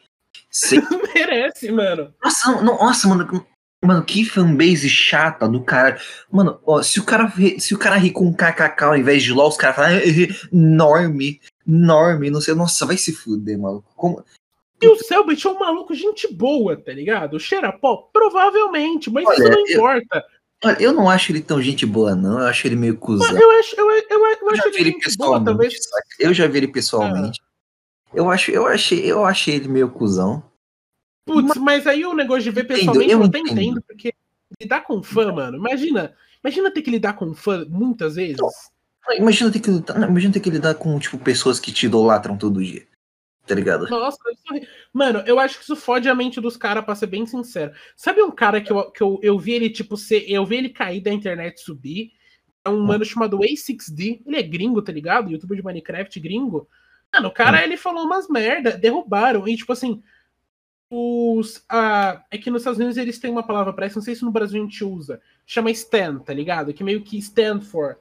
Você 0.49 0.81
Merece, 1.13 1.71
mano. 1.71 2.11
Nossa, 2.23 2.51
não, 2.63 2.75
nossa, 2.77 3.07
mano. 3.07 3.45
Mano, 3.83 4.03
que 4.03 4.23
fanbase 4.23 4.87
chata 4.89 5.47
do 5.47 5.61
cara. 5.61 5.99
Mano, 6.31 6.59
ó, 6.65 6.81
se 6.81 6.99
o 6.99 7.03
cara, 7.03 7.31
se 7.59 7.75
o 7.75 7.77
cara 7.77 7.97
ri 7.97 8.11
com 8.11 8.33
kkk 8.33 8.83
ao 8.83 8.95
invés 8.95 9.21
de 9.23 9.33
LOL, 9.33 9.49
os 9.49 9.57
caras 9.57 9.75
falam 9.75 9.91
"Ah, 9.97 10.47
norme, 10.51 11.41
norme, 11.67 12.29
não 12.29 12.39
sei. 12.39 12.53
Nossa, 12.55 12.85
vai 12.85 12.95
se 12.97 13.11
fuder, 13.11 13.59
maluco. 13.59 13.91
Como... 13.95 14.23
E 14.81 14.87
o 14.87 14.95
Selbit 14.97 15.45
é 15.45 15.49
um 15.49 15.59
maluco 15.59 15.93
gente 15.93 16.33
boa, 16.33 16.75
tá 16.75 16.91
ligado? 16.93 17.39
Cheira 17.39 17.71
pó? 17.71 18.09
Provavelmente, 18.11 19.09
mas 19.09 19.25
Olha, 19.25 19.35
isso 19.35 19.49
não 19.49 19.59
eu- 19.67 19.67
importa. 19.75 20.23
Olha, 20.65 20.77
eu 20.81 20.93
não 20.93 21.09
acho 21.09 21.31
ele 21.33 21.41
tão 21.41 21.61
gente 21.61 21.85
boa, 21.85 22.15
não. 22.15 22.39
Eu 22.39 22.45
acho 22.47 22.65
ele 22.65 22.77
meio 22.77 22.95
cuzão. 22.95 23.37
Eu 23.37 23.51
acho, 23.59 23.75
eu, 23.77 23.91
eu, 23.91 24.03
eu 24.09 24.19
Eu 24.41 24.49
acho 24.49 24.57
já 24.57 24.69
vi 24.69 24.75
ele 24.77 24.89
ele 24.89 24.91
gente 24.91 25.17
boa, 25.17 25.43
pessoalmente, 25.43 25.45
talvez. 25.45 25.73
Eu 26.19 26.33
já 26.33 26.47
vi 26.47 26.57
ele 26.57 26.67
pessoalmente. 26.69 27.41
Eu 28.13 28.29
acho, 28.29 28.51
eu 28.51 28.65
achei, 28.65 28.99
eu 29.11 29.25
achei 29.25 29.55
ele 29.55 29.67
meio 29.67 29.89
cuzão. 29.89 30.41
Putz, 31.25 31.55
mas 31.57 31.87
aí 31.87 32.05
o 32.05 32.13
negócio 32.13 32.43
de 32.43 32.51
ver 32.51 32.65
pessoalmente 32.65 33.11
eu 33.11 33.19
eu 33.19 33.25
até 33.25 33.39
entendo. 33.39 33.61
entendo, 33.61 33.81
porque 33.81 34.13
lidar 34.59 34.81
com 34.81 35.01
fã, 35.01 35.31
mano, 35.31 35.57
imagina. 35.57 36.13
Imagina 36.43 36.71
ter 36.71 36.81
que 36.81 36.91
lidar 36.91 37.13
com 37.13 37.33
fã 37.33 37.65
muitas 37.69 38.15
vezes. 38.15 38.37
Imagina 39.17 39.51
ter 39.51 39.59
que, 39.59 39.71
lidar- 39.71 40.09
imagina 40.09 40.33
ter 40.33 40.39
que 40.39 40.49
lidar 40.49 40.75
com, 40.75 40.97
tipo, 40.99 41.17
pessoas 41.17 41.59
que 41.59 41.71
te 41.71 41.85
idolatram 41.85 42.37
todo 42.37 42.63
dia. 42.63 42.85
Tá 43.45 43.53
ligado? 43.55 43.89
Nossa, 43.89 44.17
isso... 44.31 44.67
mano, 44.93 45.21
eu 45.25 45.37
acho 45.37 45.57
que 45.57 45.63
isso 45.63 45.75
fode 45.75 46.07
a 46.07 46.15
mente 46.15 46.39
dos 46.39 46.55
caras, 46.55 46.83
pra 46.85 46.95
ser 46.95 47.07
bem 47.07 47.25
sincero. 47.25 47.73
Sabe 47.95 48.21
um 48.21 48.31
cara 48.31 48.61
que, 48.61 48.71
eu, 48.71 48.91
que 48.91 49.03
eu, 49.03 49.19
eu 49.21 49.37
vi 49.37 49.51
ele, 49.51 49.69
tipo, 49.69 49.97
ser. 49.97 50.23
Eu 50.29 50.45
vi 50.45 50.57
ele 50.57 50.69
cair 50.69 51.01
da 51.01 51.11
internet 51.11 51.59
subir. 51.59 52.11
É 52.63 52.69
um 52.69 52.81
mano 52.81 53.03
chamado 53.03 53.39
A6D. 53.39 54.21
Ele 54.25 54.37
é 54.37 54.41
gringo, 54.43 54.81
tá 54.81 54.93
ligado? 54.93 55.29
Youtuber 55.29 55.57
de 55.57 55.63
Minecraft 55.63 56.17
gringo. 56.21 56.69
Mano, 57.13 57.27
o 57.27 57.31
cara, 57.31 57.59
hum. 57.59 57.63
ele 57.63 57.75
falou 57.75 58.05
umas 58.05 58.29
merda, 58.29 58.77
derrubaram. 58.77 59.45
E, 59.45 59.57
tipo 59.57 59.73
assim, 59.73 60.01
os. 60.93 61.63
Ah, 61.67 62.23
é 62.29 62.37
que 62.37 62.51
nos 62.51 62.61
Estados 62.61 62.79
Unidos 62.79 62.97
eles 62.97 63.17
têm 63.19 63.31
uma 63.31 63.43
palavra 63.43 63.73
pra 63.73 63.87
isso, 63.87 63.97
não 63.97 64.03
sei 64.03 64.15
se 64.15 64.23
no 64.23 64.31
Brasil 64.31 64.61
a 64.61 64.65
gente 64.65 64.83
usa. 64.83 65.19
Chama 65.45 65.71
stand, 65.71 66.19
tá 66.19 66.33
ligado? 66.33 66.73
Que 66.73 66.83
meio 66.83 67.01
que 67.01 67.17
stand 67.17 67.61
for. 67.61 67.97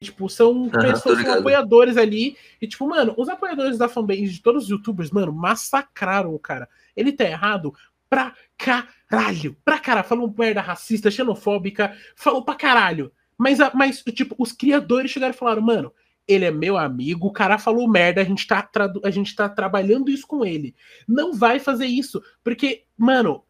Tipo, 0.00 0.28
são 0.28 0.52
uhum, 0.52 0.70
pessoas, 0.70 1.22
são 1.22 1.38
apoiadores 1.38 1.96
ali. 1.96 2.36
E, 2.60 2.66
tipo, 2.66 2.86
mano, 2.86 3.14
os 3.16 3.28
apoiadores 3.28 3.78
da 3.78 3.88
fanbase 3.88 4.26
de 4.26 4.42
todos 4.42 4.64
os 4.64 4.70
youtubers, 4.70 5.10
mano, 5.10 5.32
massacraram 5.32 6.34
o 6.34 6.38
cara. 6.38 6.68
Ele 6.94 7.12
tá 7.12 7.24
errado 7.24 7.74
pra 8.08 8.34
caralho. 8.58 9.56
Pra 9.64 9.78
caralho. 9.78 10.06
Falou 10.06 10.34
merda 10.36 10.60
racista, 10.60 11.10
xenofóbica. 11.10 11.96
Falou 12.14 12.44
pra 12.44 12.54
caralho. 12.54 13.10
Mas, 13.38 13.58
mas, 13.72 14.02
tipo, 14.02 14.34
os 14.38 14.52
criadores 14.52 15.10
chegaram 15.10 15.34
e 15.34 15.36
falaram, 15.36 15.62
mano, 15.62 15.92
ele 16.26 16.44
é 16.44 16.50
meu 16.50 16.76
amigo, 16.76 17.26
o 17.28 17.32
cara 17.32 17.58
falou 17.58 17.88
merda, 17.88 18.20
a 18.20 18.24
gente 18.24 18.46
tá, 18.46 18.68
a 19.02 19.10
gente 19.10 19.34
tá 19.34 19.48
trabalhando 19.48 20.10
isso 20.10 20.26
com 20.26 20.44
ele. 20.44 20.74
Não 21.06 21.34
vai 21.34 21.58
fazer 21.58 21.86
isso, 21.86 22.22
porque, 22.42 22.84
mano, 22.96 23.44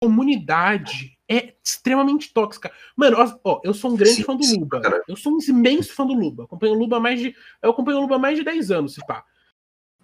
comunidade 0.00 1.18
é 1.28 1.54
extremamente 1.62 2.32
tóxica. 2.32 2.70
Mano, 2.96 3.16
ó, 3.44 3.60
eu 3.64 3.74
sou 3.74 3.92
um 3.92 3.96
grande 3.96 4.16
sim, 4.16 4.22
fã 4.22 4.36
do 4.36 4.44
sim, 4.44 4.60
Luba. 4.60 4.80
Cara. 4.80 5.02
Eu 5.06 5.16
sou 5.16 5.32
um 5.32 5.38
imenso 5.46 5.94
fã 5.94 6.06
do 6.06 6.14
Luba. 6.14 6.44
Acompanho 6.44 6.74
o 6.74 6.78
Luba 6.78 7.00
mais 7.00 7.20
de. 7.20 7.34
Eu 7.62 7.70
acompanho 7.70 7.98
o 7.98 8.00
Luba 8.02 8.16
há 8.16 8.18
mais 8.18 8.38
de 8.38 8.44
10 8.44 8.70
anos, 8.70 8.94
se 8.94 9.06
pá. 9.06 9.24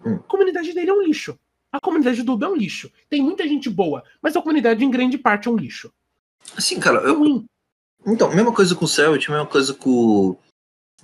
Hum. 0.05 0.15
A 0.15 0.19
comunidade 0.19 0.73
dele 0.73 0.89
é 0.89 0.93
um 0.93 1.01
lixo. 1.01 1.37
A 1.71 1.79
comunidade 1.79 2.21
do 2.21 2.31
Luba 2.31 2.45
é 2.45 2.49
um 2.49 2.55
lixo. 2.55 2.91
Tem 3.09 3.21
muita 3.21 3.47
gente 3.47 3.69
boa, 3.69 4.03
mas 4.21 4.35
a 4.35 4.41
comunidade, 4.41 4.85
em 4.85 4.91
grande 4.91 5.17
parte, 5.17 5.47
é 5.47 5.51
um 5.51 5.57
lixo. 5.57 5.91
Assim, 6.55 6.79
cara, 6.79 6.99
eu. 6.99 7.43
Então, 8.05 8.29
mesma 8.33 8.53
coisa 8.53 8.75
com 8.75 8.85
o 8.85 8.87
Celt, 8.87 9.27
mesma 9.29 9.47
coisa 9.47 9.73
com 9.73 10.37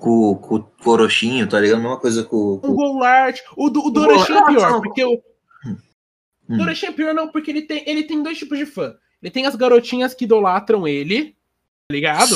com, 0.01 0.35
com 0.35 0.55
o 0.55 0.63
Corochinho, 0.83 1.47
tá 1.47 1.59
ligado? 1.59 1.79
Mesma 1.79 1.99
coisa 1.99 2.23
com. 2.23 2.57
com... 2.57 2.67
O 2.67 2.73
Goulart. 2.73 3.39
O, 3.55 3.69
do, 3.69 3.85
o 3.85 3.91
Dorochinho 3.91 4.39
é 4.39 4.45
pior, 4.47 4.81
porque 4.81 5.05
o. 5.05 5.21
Hum. 6.49 6.57
Dorochinho 6.57 6.89
é 6.89 6.95
pior, 6.95 7.13
não, 7.13 7.27
porque 7.27 7.51
ele 7.51 7.61
tem, 7.61 7.83
ele 7.87 8.03
tem 8.03 8.23
dois 8.23 8.37
tipos 8.39 8.57
de 8.57 8.65
fã. 8.65 8.95
Ele 9.21 9.29
tem 9.29 9.45
as 9.45 9.55
garotinhas 9.55 10.15
que 10.15 10.25
idolatram 10.25 10.87
ele, 10.87 11.35
tá 11.87 11.93
ligado? 11.93 12.35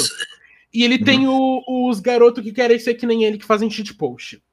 E 0.71 0.83
ele 0.83 1.03
tem 1.03 1.27
o, 1.27 1.63
os 1.89 1.99
garotos 1.99 2.43
que 2.43 2.51
querem 2.51 2.77
ser 2.77 2.93
que 2.93 3.07
nem 3.07 3.23
ele, 3.23 3.39
que 3.39 3.45
fazem 3.45 3.69
shitpost. 3.69 4.43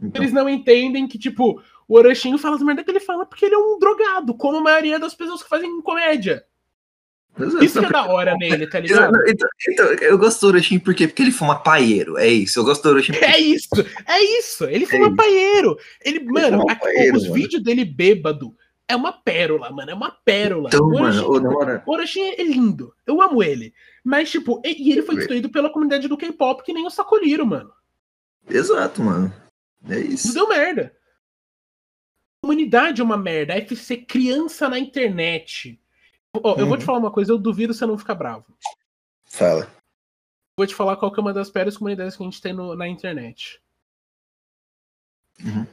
Então. 0.00 0.22
Eles 0.22 0.32
não 0.32 0.48
entendem 0.48 1.08
que, 1.08 1.18
tipo, 1.18 1.60
o 1.88 1.96
Orochinho 1.96 2.38
fala 2.38 2.54
as 2.54 2.62
merda 2.62 2.84
que 2.84 2.90
ele 2.90 3.00
fala 3.00 3.26
porque 3.26 3.46
ele 3.46 3.54
é 3.56 3.58
um 3.58 3.78
drogado, 3.80 4.32
como 4.34 4.58
a 4.58 4.62
maioria 4.62 5.00
das 5.00 5.14
pessoas 5.14 5.42
que 5.42 5.48
fazem 5.48 5.82
comédia. 5.82 6.44
Isso 7.60 7.78
que 7.80 7.86
é 7.86 7.90
da 7.90 8.06
hora 8.06 8.34
nele, 8.38 8.66
tá 8.66 8.80
ligado? 8.80 9.14
Então, 9.28 9.48
então, 9.68 9.86
eu 9.86 10.18
gosto 10.18 10.40
do 10.40 10.46
Orochim 10.48 10.78
por 10.78 10.94
quê? 10.94 11.06
Porque 11.06 11.22
ele 11.22 11.30
fuma 11.30 11.62
paieiro. 11.62 12.16
É 12.16 12.26
isso. 12.26 12.58
Eu 12.58 12.64
gosto 12.64 12.82
do 12.82 12.88
Orochim. 12.90 13.12
É 13.16 13.38
isso, 13.38 13.68
é 14.06 14.38
isso. 14.38 14.64
Ele 14.64 14.84
é 14.84 14.86
fuma 14.86 15.08
é 15.08 15.14
paieiro. 15.14 15.78
Ele, 16.02 16.18
ele 16.18 16.26
mano, 16.26 16.62
a, 16.68 16.74
paieiro, 16.74 17.16
os 17.16 17.24
mano. 17.24 17.34
vídeos 17.34 17.62
dele 17.62 17.84
bêbado 17.84 18.54
é 18.88 18.96
uma 18.96 19.12
pérola, 19.12 19.70
mano. 19.70 19.90
É 19.90 19.94
uma 19.94 20.10
pérola. 20.10 20.70
Então, 20.72 20.86
o 20.86 20.94
Orochim, 20.94 21.42
mano, 21.42 21.82
o 21.84 21.92
Orochim 21.92 22.22
é 22.22 22.42
lindo. 22.42 22.94
Eu 23.06 23.20
amo 23.20 23.42
ele. 23.42 23.74
Mas, 24.02 24.30
tipo, 24.30 24.62
e, 24.64 24.92
ele 24.92 25.02
foi 25.02 25.16
destruído 25.16 25.50
pela 25.50 25.70
comunidade 25.70 26.08
do 26.08 26.16
K-pop 26.16 26.62
que 26.62 26.72
nem 26.72 26.86
o 26.86 26.90
Sacoliro, 26.90 27.44
mano. 27.44 27.72
Exato, 28.48 29.02
mano. 29.02 29.32
É 29.88 29.98
isso. 29.98 30.28
Isso 30.28 30.34
deu 30.34 30.48
merda. 30.48 30.92
A 32.38 32.46
comunidade 32.46 33.00
é 33.00 33.04
uma 33.04 33.18
merda. 33.18 33.52
A 33.52 33.58
FC 33.58 33.98
criança 33.98 34.68
na 34.68 34.78
internet 34.78 35.78
Oh, 36.42 36.54
eu 36.58 36.66
vou 36.66 36.76
te 36.76 36.80
uhum. 36.80 36.86
falar 36.86 36.98
uma 36.98 37.10
coisa, 37.10 37.32
eu 37.32 37.38
duvido 37.38 37.74
você 37.74 37.86
não 37.86 37.98
ficar 37.98 38.14
bravo. 38.14 38.44
Fala. 39.24 39.68
Vou 40.58 40.66
te 40.66 40.74
falar 40.74 40.96
qual 40.96 41.12
que 41.12 41.20
é 41.20 41.22
uma 41.22 41.32
das 41.32 41.50
piores 41.50 41.76
comunidades 41.76 42.16
que 42.16 42.22
a 42.22 42.26
gente 42.26 42.40
tem 42.40 42.52
no, 42.52 42.74
na 42.74 42.88
internet. 42.88 43.60
Uhum. 45.44 45.66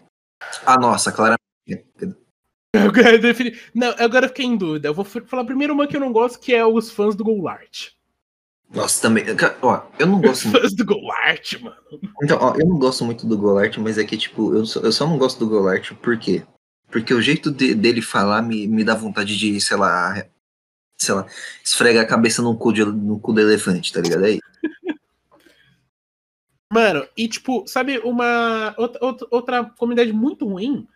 Ah, 0.66 0.78
nossa, 0.78 1.12
claramente. 1.12 1.44
Eu 2.76 3.20
defini... 3.20 3.56
Não, 3.74 3.94
agora 4.00 4.26
eu 4.26 4.30
fiquei 4.30 4.46
em 4.46 4.58
dúvida. 4.58 4.88
Eu 4.88 4.96
vou 4.96 5.06
falar 5.06 5.46
primeiro 5.46 5.74
uma 5.74 5.86
que 5.86 5.96
eu 5.96 6.00
não 6.00 6.12
gosto, 6.12 6.40
que 6.40 6.56
é 6.56 6.66
os 6.66 6.90
fãs 6.90 7.16
do 7.16 7.24
Golart. 7.24 7.90
Nossa, 8.74 9.00
também. 9.00 9.26
Ó, 9.62 9.82
eu 10.00 10.08
não 10.08 10.20
gosto 10.20 10.46
muito. 10.50 10.60
Fãs 10.60 10.74
do 10.74 10.84
Golart, 10.84 11.62
mano. 11.62 11.76
Então, 12.24 12.40
ó, 12.42 12.56
eu 12.56 12.66
não 12.68 12.80
gosto 12.80 13.06
muito 13.06 13.28
do 13.28 13.38
Golart, 13.38 13.78
mas 13.78 14.00
é 14.00 14.04
que, 14.04 14.18
tipo, 14.18 14.56
eu 14.56 14.66
só, 14.66 14.80
eu 14.80 14.92
só 14.92 15.08
não 15.08 15.20
gosto 15.20 15.38
do 15.38 15.48
Golart 15.48 15.94
por 15.94 16.18
quê? 16.18 16.44
Porque 16.90 17.14
o 17.14 17.22
jeito 17.22 17.52
de, 17.52 17.76
dele 17.76 18.02
falar 18.02 18.42
me, 18.42 18.68
me 18.68 18.84
dá 18.84 18.96
vontade 18.96 19.38
de, 19.38 19.62
sei 19.62 19.78
lá, 19.78 20.26
sei 21.04 21.16
lá, 21.16 21.26
esfrega 21.64 22.02
a 22.02 22.08
cabeça 22.08 22.42
no 22.42 22.58
cu, 22.58 22.72
de, 22.72 22.86
no 22.86 23.20
cu 23.20 23.34
do 23.34 23.42
elefante, 23.42 23.92
tá 23.92 24.02
ligado? 24.02 24.26
Aí. 24.26 24.40
Mano, 26.72 27.08
e 27.16 27.28
tipo, 27.28 27.68
sabe 27.68 28.00
uma 28.00 28.74
outra, 28.78 29.28
outra 29.30 29.64
comunidade 29.64 30.12
muito 30.12 30.48
ruim? 30.48 30.88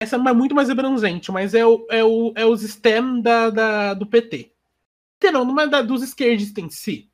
Essa 0.00 0.16
é 0.16 0.32
muito 0.32 0.54
mais 0.54 0.68
abrangente, 0.68 1.30
mas 1.30 1.54
é, 1.54 1.64
o, 1.64 1.86
é, 1.88 2.04
o, 2.04 2.32
é 2.34 2.44
os 2.44 2.62
STEM 2.62 3.22
da, 3.22 3.50
da, 3.50 3.94
do 3.94 4.06
PT. 4.06 4.52
Não, 5.32 5.44
não 5.44 5.60
é 5.60 5.66
da, 5.66 5.80
dos 5.80 6.02
esquerdistas 6.02 6.62
em 6.62 6.70
si. 6.70 7.10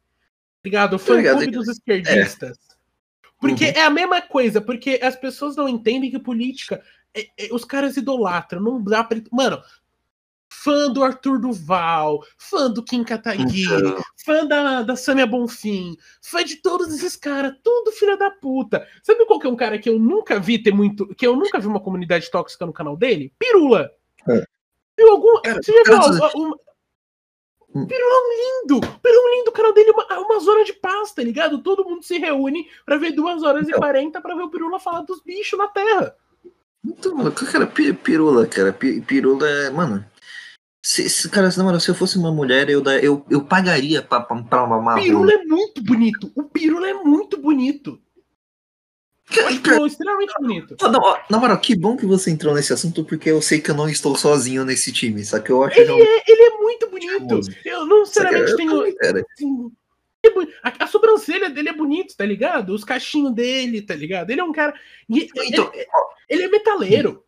Ligado? 0.64 0.94
O 0.94 0.98
fã 0.98 1.22
clube 1.22 1.51
dos 1.51 1.68
esquerdistas. 1.68 2.59
É. 2.59 2.72
Porque 3.38 3.64
uhum. 3.66 3.72
é 3.75 3.83
a 3.83 3.90
mesma 3.90 4.22
coisa, 4.22 4.61
porque 4.61 5.01
as 5.03 5.16
pessoas 5.16 5.57
não 5.57 5.68
entendem 5.68 6.11
que 6.11 6.18
política. 6.18 6.83
É, 7.14 7.29
é, 7.37 7.48
os 7.53 7.64
caras 7.64 7.96
idolatram, 7.96 8.62
não 8.62 8.83
dá 8.83 9.03
pra. 9.03 9.20
Mano, 9.31 9.62
fã 10.53 10.93
do 10.93 11.03
Arthur 11.03 11.38
Duval, 11.38 12.23
fã 12.37 12.71
do 12.71 12.83
Kim 12.83 13.03
Kataguiri, 13.03 13.62
então... 13.62 14.03
fã 14.25 14.47
da, 14.47 14.83
da 14.83 14.95
Samia 14.95 15.27
Bonfim, 15.27 15.97
fã 16.21 16.45
de 16.45 16.57
todos 16.57 16.93
esses 16.95 17.17
caras, 17.17 17.55
tudo 17.65 17.91
filha 17.93 18.17
da 18.17 18.31
puta. 18.31 18.87
Sabe 19.03 19.25
qual 19.25 19.41
que 19.41 19.47
é 19.47 19.51
um 19.51 19.57
cara 19.57 19.79
que 19.79 19.88
eu 19.88 19.99
nunca 19.99 20.38
vi 20.38 20.62
ter 20.62 20.73
muito. 20.73 21.07
que 21.15 21.27
eu 21.27 21.35
nunca 21.35 21.59
vi 21.59 21.67
uma 21.67 21.81
comunidade 21.81 22.31
tóxica 22.31 22.67
no 22.67 22.73
canal 22.73 22.97
dele? 22.97 23.33
Pirula. 23.38 23.91
É. 24.29 24.45
Viu 24.97 25.11
algum. 25.11 25.41
Cara, 25.41 25.62
você 25.62 25.73
já 25.73 25.83
viu 25.85 26.01
cara, 26.01 26.37
uma, 26.37 26.57
hum. 27.75 27.87
Pirulão 27.87 28.23
lindo! 28.31 28.81
Pirulão 29.03 29.35
lindo, 29.35 29.51
o 29.51 29.55
canal 29.55 29.73
dele 29.73 29.91
é 29.91 29.93
uma, 29.93 30.19
uma 30.21 30.41
zona 30.41 30.65
de 30.65 30.75
paz, 30.75 31.12
tá 31.12 31.23
ligado? 31.23 31.62
Todo 31.62 31.85
mundo 31.85 32.03
se 32.03 32.19
reúne 32.19 32.69
pra 32.85 32.99
ver 32.99 33.12
duas 33.12 33.43
horas 33.43 33.67
então. 33.67 33.79
e 33.79 33.81
quarenta 33.81 34.21
pra 34.21 34.35
ver 34.35 34.43
o 34.43 34.51
Pirula 34.51 34.79
falar 34.79 35.01
dos 35.01 35.23
bichos 35.23 35.59
na 35.59 35.69
Terra. 35.69 36.15
Então, 36.85 37.15
mano, 37.15 37.33
cara, 37.33 37.67
pirula, 37.67 38.45
cara, 38.47 38.73
pirula 38.73 39.49
é. 39.49 39.71
Mano, 39.71 40.05
se, 40.83 41.09
se, 41.09 41.29
cara, 41.31 41.49
na 41.57 41.62
moral, 41.62 41.79
se 41.79 41.88
eu 41.88 41.95
fosse 41.95 42.18
uma 42.18 42.33
mulher, 42.33 42.68
eu, 42.68 42.83
eu, 43.01 43.25
eu 43.31 43.45
pagaria 43.45 44.03
pra, 44.03 44.21
pra, 44.21 44.42
pra 44.42 44.66
mamar. 44.66 44.99
O 44.99 45.01
Pirula 45.01 45.33
é 45.33 45.45
muito 45.45 45.81
bonito. 45.83 46.33
O 46.35 46.42
Pirula 46.42 46.88
é 46.88 46.95
muito 46.95 47.40
bonito. 47.40 48.01
Cara, 49.27 49.59
cara, 49.61 49.87
extremamente 49.87 50.35
bonito. 50.40 50.77
Na, 50.83 51.25
na 51.31 51.38
moral, 51.38 51.59
que 51.59 51.77
bom 51.77 51.97
que 51.97 52.05
você 52.05 52.33
entrou 52.33 52.53
nesse 52.53 52.73
assunto, 52.73 53.05
porque 53.05 53.31
eu 53.31 53.40
sei 53.40 53.61
que 53.61 53.71
eu 53.71 53.77
não 53.77 53.88
estou 53.88 54.16
sozinho 54.16 54.64
nesse 54.64 54.92
time. 54.92 55.25
Só 55.25 55.38
que 55.38 55.51
eu 55.51 55.62
acho 55.62 55.79
ele, 55.79 55.92
é, 55.92 56.23
ele 56.27 56.42
é 56.42 56.59
muito 56.59 56.90
bonito. 56.90 57.40
Eu 57.64 57.87
não 57.87 58.05
sinceramente 58.05 58.57
tenho. 58.57 58.83
Assim, 58.83 59.73
a, 60.64 60.85
a, 60.85 60.87
sobrancelha 60.88 61.49
dele 61.49 61.68
é 61.68 61.73
bonito, 61.73 62.16
tá 62.16 62.27
ligado? 62.27 62.75
Os 62.75 62.85
cachinhos 62.85 63.33
dele, 63.33 63.83
tá 63.83 63.95
ligado? 63.95 64.31
Ele 64.31 64.40
é 64.40 64.45
um 64.45 64.53
cara. 64.53 64.75
Então, 65.09 65.73
ele, 65.73 65.88
ele 66.29 66.42
é 66.42 66.49
metaleiro. 66.49 67.25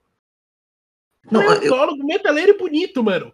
Não, 1.31 1.45
Paleontólogo, 1.45 2.03
eu... 2.03 2.07
metaleiro 2.07 2.53
e 2.53 2.59
bonito, 2.59 3.03
mano. 3.03 3.33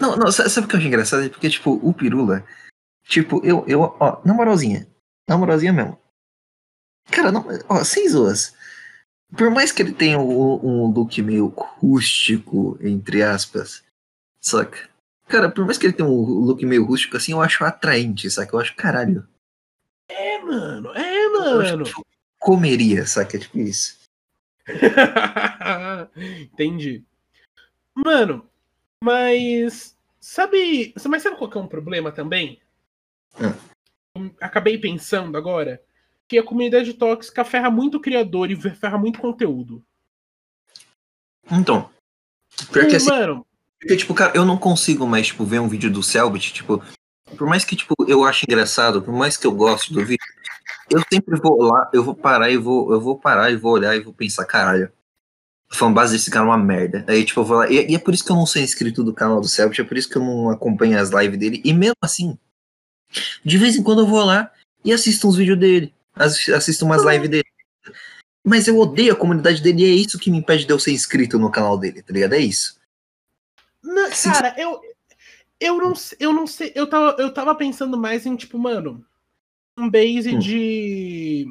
Não, 0.00 0.16
não, 0.16 0.32
sabe 0.32 0.66
o 0.66 0.68
que 0.68 0.74
eu 0.74 0.78
acho 0.78 0.88
engraçado? 0.88 1.30
Porque, 1.30 1.50
tipo, 1.50 1.72
o 1.82 1.92
Pirula, 1.92 2.44
tipo, 3.04 3.44
eu, 3.44 3.64
eu, 3.66 3.82
ó, 3.98 4.20
na 4.24 4.34
moralzinha, 4.34 4.86
na 5.28 5.36
moralzinha 5.36 5.72
mesmo. 5.72 5.98
Cara, 7.10 7.30
não, 7.32 7.46
ó, 7.68 7.84
sem 7.84 8.08
zoas. 8.08 8.54
Por 9.36 9.50
mais 9.50 9.70
que 9.70 9.82
ele 9.82 9.92
tenha 9.92 10.18
um, 10.18 10.64
um 10.64 10.86
look 10.86 11.20
meio 11.22 11.46
rústico, 11.46 12.76
entre 12.80 13.22
aspas, 13.22 13.82
saca? 14.40 14.88
Cara, 15.28 15.48
por 15.48 15.64
mais 15.64 15.78
que 15.78 15.86
ele 15.86 15.92
tenha 15.92 16.08
um 16.08 16.22
look 16.22 16.64
meio 16.66 16.84
rústico 16.84 17.16
assim, 17.16 17.32
eu 17.32 17.40
acho 17.40 17.64
atraente, 17.64 18.28
saca? 18.30 18.54
Eu 18.54 18.60
acho 18.60 18.74
caralho. 18.74 19.26
É, 20.08 20.38
mano, 20.38 20.90
é, 20.92 21.28
mano. 21.28 21.86
Eu 21.86 22.04
comeria, 22.40 23.06
saca? 23.06 23.36
É 23.36 23.40
tipo 23.40 23.58
isso. 23.58 23.99
Entendi. 26.52 27.04
Mano, 27.94 28.48
mas. 29.02 29.96
Sabe. 30.20 30.94
Mas 31.08 31.22
sabe 31.22 31.36
qual 31.36 31.50
é 31.52 31.58
um 31.58 31.66
problema 31.66 32.12
também? 32.12 32.60
É. 33.34 33.54
Acabei 34.40 34.78
pensando 34.78 35.36
agora 35.36 35.82
que 36.28 36.38
a 36.38 36.44
comunidade 36.44 36.94
tóxica 36.94 37.44
ferra 37.44 37.70
muito 37.70 37.96
o 37.96 38.00
criador 38.00 38.50
e 38.50 38.56
ferra 38.56 38.98
muito 38.98 39.18
conteúdo. 39.20 39.82
Então. 41.50 41.90
Porque, 42.70 42.96
assim, 42.96 43.08
mano. 43.08 43.46
Porque, 43.80 43.96
tipo, 43.96 44.14
cara, 44.14 44.32
eu 44.36 44.44
não 44.44 44.58
consigo 44.58 45.06
mais, 45.06 45.28
tipo, 45.28 45.44
ver 45.44 45.60
um 45.60 45.68
vídeo 45.68 45.90
do 45.90 46.02
Selbit, 46.02 46.52
tipo. 46.52 46.82
Por 47.36 47.46
mais 47.48 47.64
que, 47.64 47.76
tipo, 47.76 47.94
eu 48.06 48.24
ache 48.24 48.44
engraçado, 48.48 49.00
por 49.00 49.14
mais 49.14 49.36
que 49.36 49.46
eu 49.46 49.52
goste 49.52 49.92
do 49.92 50.04
vídeo, 50.04 50.26
eu 50.90 51.02
sempre 51.10 51.38
vou 51.40 51.62
lá, 51.62 51.88
eu 51.92 52.02
vou 52.02 52.14
parar 52.14 52.50
e 52.50 52.56
vou, 52.56 52.92
eu 52.92 53.00
vou 53.00 53.18
parar 53.18 53.50
e 53.50 53.56
vou 53.56 53.72
olhar 53.72 53.96
e 53.96 54.00
vou 54.00 54.12
pensar, 54.12 54.44
caralho, 54.44 54.92
a 55.70 55.74
fanbase 55.74 56.12
desse 56.12 56.30
cara 56.30 56.44
é 56.44 56.48
uma 56.48 56.58
merda. 56.58 57.04
Aí, 57.08 57.24
tipo, 57.24 57.40
eu 57.40 57.44
vou 57.44 57.58
lá, 57.58 57.70
e, 57.70 57.92
e 57.92 57.94
é 57.94 57.98
por 57.98 58.12
isso 58.12 58.24
que 58.24 58.32
eu 58.32 58.36
não 58.36 58.46
sou 58.46 58.60
inscrito 58.60 59.04
do 59.04 59.14
canal 59.14 59.40
do 59.40 59.48
Celtic, 59.48 59.80
é 59.80 59.84
por 59.84 59.96
isso 59.96 60.08
que 60.08 60.16
eu 60.16 60.22
não 60.22 60.50
acompanho 60.50 60.98
as 60.98 61.10
lives 61.10 61.38
dele, 61.38 61.62
e 61.64 61.72
mesmo 61.72 61.96
assim, 62.02 62.36
de 63.44 63.58
vez 63.58 63.76
em 63.76 63.82
quando 63.82 64.00
eu 64.00 64.06
vou 64.06 64.24
lá 64.24 64.50
e 64.84 64.92
assisto 64.92 65.28
uns 65.28 65.36
vídeos 65.36 65.58
dele, 65.58 65.94
assisto 66.14 66.84
umas 66.84 67.04
lives 67.04 67.28
dele. 67.28 67.44
Mas 68.44 68.66
eu 68.66 68.78
odeio 68.78 69.12
a 69.12 69.16
comunidade 69.16 69.62
dele 69.62 69.82
e 69.82 69.84
é 69.84 69.94
isso 69.94 70.18
que 70.18 70.30
me 70.30 70.38
impede 70.38 70.64
de 70.64 70.72
eu 70.72 70.78
ser 70.78 70.92
inscrito 70.92 71.38
no 71.38 71.50
canal 71.50 71.76
dele, 71.76 72.02
tá 72.02 72.12
ligado? 72.12 72.32
É 72.32 72.38
isso. 72.38 72.80
Não, 73.82 74.10
cara, 74.10 74.54
eu, 74.58 74.80
eu 75.60 75.76
não, 75.76 75.92
eu 76.18 76.32
não 76.32 76.46
sei. 76.46 76.72
Eu 76.74 76.88
tava, 76.88 77.16
eu 77.20 77.32
tava 77.32 77.54
pensando 77.54 77.98
mais 77.98 78.24
em, 78.24 78.34
tipo, 78.34 78.58
mano, 78.58 79.04
base 79.76 80.34
hum. 80.34 80.38
de. 80.38 81.46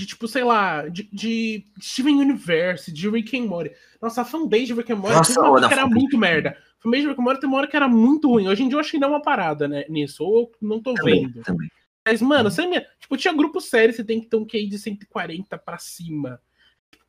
De, 0.00 0.06
tipo, 0.06 0.28
sei 0.28 0.44
lá, 0.44 0.88
de, 0.88 1.08
de 1.12 1.64
Steven 1.80 2.20
Universe, 2.20 2.92
de 2.92 3.10
Rick 3.10 3.36
and 3.36 3.46
Morty. 3.46 3.74
Nossa, 4.00 4.22
a 4.22 4.24
fanbase 4.24 4.66
de 4.66 4.74
Rick 4.74 4.92
and 4.92 4.96
Morty 4.96 5.16
Nossa, 5.16 5.40
uma 5.40 5.50
hora 5.50 5.66
que 5.66 5.74
era 5.74 5.86
muito 5.88 6.16
merda. 6.16 6.50
A 6.50 6.82
fanbase 6.82 7.02
de 7.02 7.08
Rick 7.08 7.20
and 7.20 7.24
Morty 7.24 7.40
tem 7.40 7.48
uma 7.48 7.58
hora 7.58 7.66
que 7.66 7.76
era 7.76 7.88
muito 7.88 8.28
ruim. 8.28 8.46
Hoje 8.46 8.62
em 8.62 8.68
dia 8.68 8.76
eu 8.76 8.80
acho 8.80 8.92
que 8.92 9.00
dá 9.00 9.08
uma 9.08 9.20
parada 9.20 9.66
né, 9.66 9.84
nisso. 9.88 10.22
Ou 10.22 10.52
não 10.62 10.80
tô 10.80 10.94
também, 10.94 11.26
vendo. 11.26 11.42
Também. 11.42 11.68
Mas, 12.06 12.22
mano, 12.22 12.50
você, 12.50 12.86
tipo, 13.00 13.16
tinha 13.16 13.34
grupo 13.34 13.60
sério, 13.60 13.92
você 13.92 14.04
tem 14.04 14.20
que 14.20 14.28
ter 14.28 14.36
um 14.36 14.46
QI 14.46 14.68
de 14.68 14.78
140 14.78 15.58
pra 15.58 15.78
cima. 15.78 16.40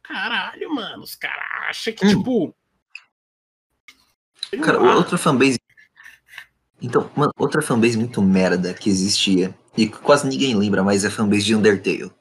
Caralho, 0.02 0.74
mano, 0.74 1.04
os 1.04 1.15
caras 1.15 1.45
acham 1.69 1.93
que, 1.93 2.06
hum. 2.06 2.17
tipo. 2.17 2.56
Cara, 4.62 4.80
outra 4.95 5.17
fanbase. 5.17 5.60
Então, 6.82 7.10
mano, 7.15 7.32
outra 7.38 7.62
fanbase 7.62 7.98
muito 7.98 8.22
merda 8.22 8.74
que 8.74 8.89
existia. 8.89 9.54
E 9.78 9.88
quase 9.88 10.28
ninguém 10.28 10.56
lembra, 10.56 10.84
mas 10.84 11.04
é 11.04 11.08
a 11.08 11.12
fanbase 11.12 11.44
de 11.44 11.56
Undertale. 11.56 12.12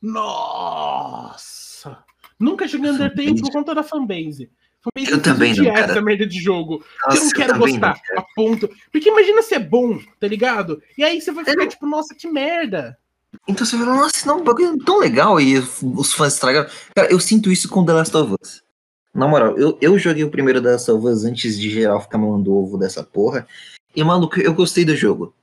Nossa! 0.00 2.04
Nunca 2.38 2.66
joguei 2.66 2.90
Undertale 2.90 3.28
fanbase... 3.28 3.42
por 3.42 3.52
conta 3.52 3.74
da 3.74 3.82
fanbase. 3.82 4.50
fanbase 4.80 5.12
eu 5.12 5.22
também 5.22 5.54
não, 5.54 5.64
cara. 5.66 5.92
essa 5.92 6.02
merda 6.02 6.26
de 6.26 6.40
jogo. 6.40 6.84
Nossa, 7.06 7.18
eu 7.18 7.24
não 7.24 7.30
quero 7.30 7.54
eu 7.54 7.58
gostar, 7.58 8.00
não, 8.10 8.18
a 8.18 8.26
ponto. 8.34 8.68
Porque 8.90 9.08
imagina 9.08 9.42
se 9.42 9.54
é 9.54 9.58
bom, 9.58 9.98
tá 10.18 10.26
ligado? 10.26 10.82
E 10.98 11.04
aí 11.04 11.20
você 11.20 11.30
vai 11.30 11.44
ficar 11.44 11.62
é, 11.62 11.66
tipo, 11.66 11.86
nossa, 11.86 12.14
que 12.14 12.28
merda. 12.28 12.98
Então 13.48 13.64
você 13.64 13.78
fala, 13.78 13.94
nossa, 13.94 14.26
não, 14.26 14.40
um 14.40 14.44
bagulho 14.44 14.76
tão 14.84 14.98
legal 14.98 15.40
e 15.40 15.58
os 15.58 16.12
fãs 16.12 16.34
estragaram. 16.34 16.68
Cara, 16.94 17.10
eu 17.10 17.18
sinto 17.18 17.50
isso 17.50 17.68
com 17.68 17.84
The 17.84 17.92
Last 17.92 18.16
of 18.16 18.36
Us. 18.40 18.62
Na 19.14 19.28
moral, 19.28 19.58
eu, 19.58 19.76
eu 19.80 19.98
joguei 19.98 20.24
o 20.24 20.30
primeiro 20.30 20.60
da 20.60 20.70
Last 20.70 20.90
of 20.90 21.06
Us 21.06 21.24
antes 21.24 21.58
de 21.58 21.68
geral 21.68 22.00
ficar 22.00 22.18
mandando 22.18 22.54
ovo 22.54 22.78
dessa 22.78 23.02
porra. 23.02 23.46
E, 23.94 24.02
maluco, 24.02 24.40
eu 24.40 24.54
gostei 24.54 24.84
do 24.84 24.96
jogo. 24.96 25.34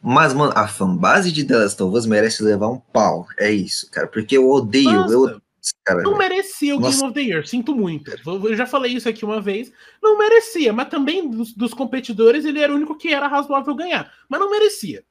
Mas, 0.00 0.32
mano, 0.32 0.52
a 0.54 0.68
fanbase 0.68 1.32
de 1.32 1.44
The 1.44 1.56
Last 1.56 1.82
of 1.82 1.96
Us 1.96 2.06
merece 2.06 2.44
levar 2.44 2.68
um 2.68 2.78
pau. 2.78 3.26
É 3.36 3.50
isso, 3.50 3.90
cara. 3.90 4.06
Porque 4.06 4.36
eu 4.36 4.48
odeio. 4.48 4.92
Nossa, 4.92 5.12
eu, 5.12 5.42
cara, 5.84 6.02
não 6.02 6.16
merecia 6.16 6.76
o 6.76 6.80
Nossa. 6.80 6.96
Game 6.96 7.08
of 7.08 7.14
the 7.14 7.20
Year, 7.20 7.46
sinto 7.46 7.74
muito. 7.74 8.12
Eu 8.24 8.56
já 8.56 8.66
falei 8.66 8.92
isso 8.92 9.08
aqui 9.08 9.24
uma 9.24 9.40
vez. 9.40 9.72
Não 10.00 10.16
merecia, 10.16 10.72
mas 10.72 10.88
também 10.88 11.28
dos, 11.28 11.52
dos 11.52 11.74
competidores 11.74 12.44
ele 12.44 12.60
era 12.60 12.72
o 12.72 12.76
único 12.76 12.96
que 12.96 13.12
era 13.12 13.26
razoável 13.26 13.74
ganhar. 13.74 14.12
Mas 14.28 14.38
não 14.38 14.48
merecia. 14.50 15.02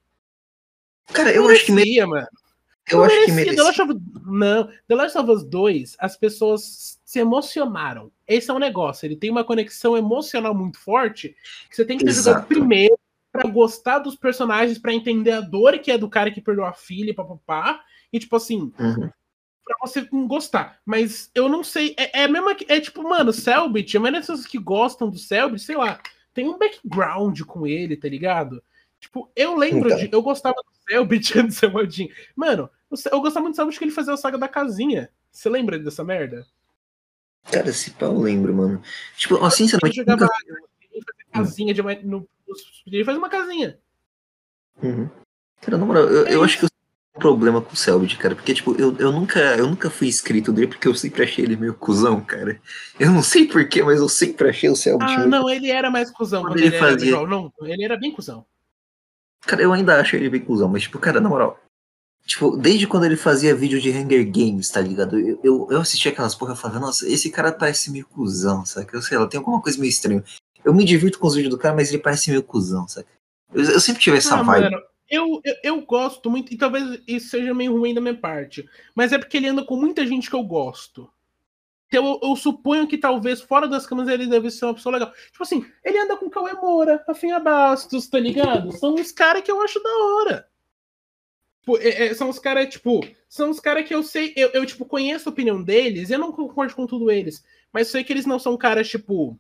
Cara, 1.12 1.32
eu 1.32 1.48
acho 1.50 1.66
que 1.66 1.72
merecia, 1.74 2.08
mano. 2.08 2.28
Eu 2.90 3.04
acho 3.04 3.16
merecia. 3.16 3.26
que 3.26 3.32
merecia. 3.32 3.56
The 3.56 3.64
Last 3.64 3.82
of... 3.82 4.02
Não, 4.26 4.70
The 4.88 4.96
Last 4.96 5.18
of 5.18 5.32
Us 5.32 5.44
2, 5.44 5.96
as 6.00 6.18
pessoas 6.18 7.00
se 7.04 7.20
emocionaram. 7.20 8.12
Esse 8.28 8.52
é 8.52 8.54
um 8.54 8.60
negócio, 8.60 9.06
ele 9.06 9.16
tem 9.16 9.30
uma 9.30 9.44
conexão 9.44 9.96
emocional 9.96 10.54
muito 10.54 10.80
forte 10.80 11.36
que 11.70 11.76
você 11.76 11.86
tem 11.86 11.98
que 11.98 12.04
ter 12.04 12.12
Exato. 12.12 12.40
jogado 12.40 12.48
primeiro 12.48 12.98
para 13.32 13.50
gostar 13.50 14.00
dos 14.00 14.16
personagens, 14.16 14.78
para 14.78 14.94
entender 14.94 15.32
a 15.32 15.42
dor 15.42 15.78
que 15.80 15.92
é 15.92 15.98
do 15.98 16.10
cara 16.10 16.32
que 16.32 16.42
perdeu 16.42 16.66
a 16.66 16.74
filha, 16.74 17.14
papapá, 17.14 17.82
e 18.12 18.20
tipo 18.20 18.36
assim, 18.36 18.74
uhum. 18.80 19.10
pra 19.64 19.76
você 19.82 20.08
gostar. 20.28 20.80
Mas 20.86 21.30
eu 21.36 21.48
não 21.48 21.64
sei, 21.64 21.94
é, 21.98 22.24
é 22.24 22.28
mesmo 22.28 22.50
é 22.50 22.80
tipo, 22.80 23.04
mano, 23.04 23.32
Selbit, 23.32 23.96
a 23.96 24.00
maioria 24.00 24.20
das 24.20 24.28
pessoas 24.28 24.48
que 24.48 24.58
gostam 24.58 25.10
do 25.10 25.18
Selbit, 25.18 25.62
sei 25.62 25.76
lá, 25.76 26.00
tem 26.34 26.48
um 26.48 26.58
background 26.58 27.42
com 27.42 27.66
ele, 27.66 27.96
tá 27.96 28.08
ligado? 28.08 28.62
Tipo, 29.00 29.32
eu 29.36 29.56
lembro 29.56 29.90
então. 29.90 29.98
de. 29.98 30.10
Eu 30.12 30.22
gostava 30.22 30.56
do 30.56 30.90
Selbit 30.90 31.38
antes 31.40 31.56
de 31.56 31.60
ser 31.60 31.72
modinho. 31.72 32.10
Mano, 32.36 32.70
eu 33.12 33.22
gostava 33.22 33.44
muito 33.44 33.54
do 33.54 33.58
Selbit 33.58 33.78
que 33.78 33.86
ele 33.86 33.92
fazia 33.92 34.14
a 34.14 34.18
saga 34.18 34.38
da 34.38 34.48
casinha. 34.48 35.10
Você 35.32 35.50
lembra 35.50 35.78
dessa 35.78 36.04
merda? 36.04 36.46
Cara, 37.52 37.72
se 37.72 37.92
pau 37.92 38.14
eu 38.14 38.20
lembro, 38.20 38.54
mano. 38.54 38.82
Tipo, 39.16 39.44
assim, 39.46 39.68
sinceramente. 39.68 40.02
Ele 40.02 40.12
nunca... 40.12 40.28
casinha 41.32 41.74
de 41.74 41.82
uma, 41.82 41.96
no, 41.96 42.28
ele 42.86 43.06
faz 43.06 43.18
uma 43.18 43.30
casinha. 43.30 43.78
Uhum. 44.82 45.10
Cara, 45.62 45.78
na 45.78 45.86
moral, 45.86 46.04
eu, 46.04 46.28
é 46.28 46.36
eu 46.36 46.44
acho 46.44 46.58
que 46.58 46.66
eu 46.66 46.70
tenho 46.70 47.18
um 47.18 47.20
problema 47.20 47.62
com 47.62 47.74
o 47.74 47.78
Selbit, 47.78 48.18
cara. 48.18 48.36
Porque, 48.36 48.54
tipo, 48.54 48.76
eu, 48.80 48.96
eu, 48.98 49.12
nunca, 49.12 49.40
eu 49.40 49.68
nunca 49.68 49.90
fui 49.90 50.08
inscrito 50.08 50.52
dele 50.52 50.68
porque 50.68 50.88
eu 50.88 50.96
sempre 50.96 51.24
achei 51.24 51.46
ele 51.46 51.56
meio 51.56 51.74
cuzão, 51.74 52.22
cara. 52.22 52.60
Eu 53.00 53.12
não 53.12 53.24
sei 53.24 53.48
porquê, 53.48 53.82
mas 53.84 54.00
eu 54.00 54.10
sempre 54.10 54.50
achei 54.50 54.70
o 54.70 54.76
Selbit. 54.76 55.12
Ah, 55.12 55.18
meio... 55.20 55.30
não, 55.30 55.50
ele 55.50 55.70
era 55.70 55.90
mais 55.90 56.12
cuzão 56.12 56.42
quando, 56.42 56.54
quando 56.54 56.60
ele, 56.60 56.68
ele 56.68 56.78
fazia. 56.78 57.16
Era, 57.16 57.28
não, 57.28 57.54
ele 57.62 57.84
era 57.84 57.98
bem 57.98 58.12
cuzão. 58.12 58.46
Cara, 59.42 59.62
eu 59.62 59.72
ainda 59.72 60.00
acho 60.00 60.16
ele 60.16 60.30
bem 60.30 60.42
cuzão, 60.42 60.68
mas, 60.68 60.84
tipo, 60.84 61.00
cara, 61.00 61.22
na 61.22 61.30
moral, 61.30 61.60
Tipo, 62.28 62.58
desde 62.58 62.86
quando 62.86 63.06
ele 63.06 63.16
fazia 63.16 63.56
vídeo 63.56 63.80
de 63.80 63.90
Hunger 63.90 64.30
Games, 64.30 64.70
tá 64.70 64.82
ligado? 64.82 65.18
Eu, 65.18 65.40
eu, 65.42 65.68
eu 65.72 65.80
assistia 65.80 66.12
aquelas 66.12 66.36
porra 66.36 66.54
e 66.54 66.58
falava, 66.58 66.82
nossa, 66.82 67.10
esse 67.10 67.32
cara 67.32 67.54
parece 67.54 67.90
meio 67.90 68.06
cuzão, 68.06 68.66
saca? 68.66 68.98
Eu 68.98 69.02
sei 69.02 69.18
lá, 69.18 69.26
tem 69.28 69.38
alguma 69.38 69.62
coisa 69.62 69.80
meio 69.80 69.90
estranha. 69.90 70.22
Eu 70.64 70.74
me 70.74 70.84
divirto 70.84 71.20
com 71.20 71.28
os 71.28 71.36
vídeos 71.36 71.54
do 71.54 71.58
cara, 71.58 71.74
mas 71.74 71.88
ele 71.88 72.04
parece 72.04 72.30
meio 72.30 72.44
cuzão, 72.44 72.86
saca? 72.86 73.08
Eu, 73.54 73.64
eu 73.64 73.80
sempre 73.80 74.02
tive 74.02 74.18
essa 74.18 74.36
ah, 74.36 74.44
vibe. 74.44 74.64
Mano, 74.66 74.84
eu, 75.10 75.42
eu, 75.46 75.56
eu, 75.64 75.82
gosto 75.86 76.30
muito, 76.30 76.54
e 76.54 76.58
talvez 76.58 77.00
isso 77.08 77.30
seja 77.30 77.54
meio 77.54 77.78
ruim 77.78 77.94
da 77.94 78.02
minha 78.02 78.18
parte, 78.18 78.68
mas 78.94 79.14
é 79.14 79.18
porque 79.18 79.38
ele 79.38 79.48
anda 79.48 79.64
com 79.64 79.78
muita 79.78 80.06
gente 80.06 80.30
que 80.30 80.36
eu 80.36 80.44
gosto. 80.44 81.10
Então 81.88 82.06
eu, 82.06 82.30
eu 82.30 82.36
suponho 82.36 82.88
que 82.88 82.98
talvez 82.98 83.42
fora 83.42 83.68
das 83.68 83.88
câmeras 83.88 84.12
ele 84.12 84.28
deve 84.28 84.52
ser 84.52 84.66
uma 84.66 84.74
pessoa 84.74 84.94
legal. 84.94 85.12
Tipo 85.32 85.44
assim, 85.44 85.66
ele 85.84 85.98
anda 85.98 86.18
com 86.18 86.30
Cauê 86.30 86.54
Moura, 86.54 87.04
Rafinha 87.08 87.40
Bastos, 87.40 88.08
tá 88.08 88.20
ligado? 88.20 88.72
São 88.74 88.96
os 88.96 89.12
caras 89.12 89.42
que 89.42 89.52
eu 89.52 89.62
acho 89.62 89.82
da 89.82 89.90
hora. 89.90 90.48
Tipo, 91.62 91.78
é, 91.78 92.08
é, 92.08 92.14
são 92.14 92.30
os 92.30 92.40
caras, 92.40 92.68
tipo, 92.70 93.02
são 93.28 93.50
os 93.50 93.60
caras 93.60 93.88
que 93.88 93.94
eu 93.94 94.04
sei, 94.04 94.34
eu, 94.36 94.50
eu, 94.50 94.66
tipo, 94.66 94.86
conheço 94.86 95.28
a 95.28 95.32
opinião 95.32 95.62
deles, 95.62 96.10
eu 96.10 96.20
não 96.20 96.32
concordo 96.32 96.74
com 96.76 96.88
tudo 96.88 97.12
eles, 97.12 97.44
mas 97.74 97.88
sei 97.90 98.04
que 98.04 98.14
eles 98.14 98.26
não 98.26 98.40
são 98.40 98.56
caras, 98.58 98.88
tipo, 98.88 99.38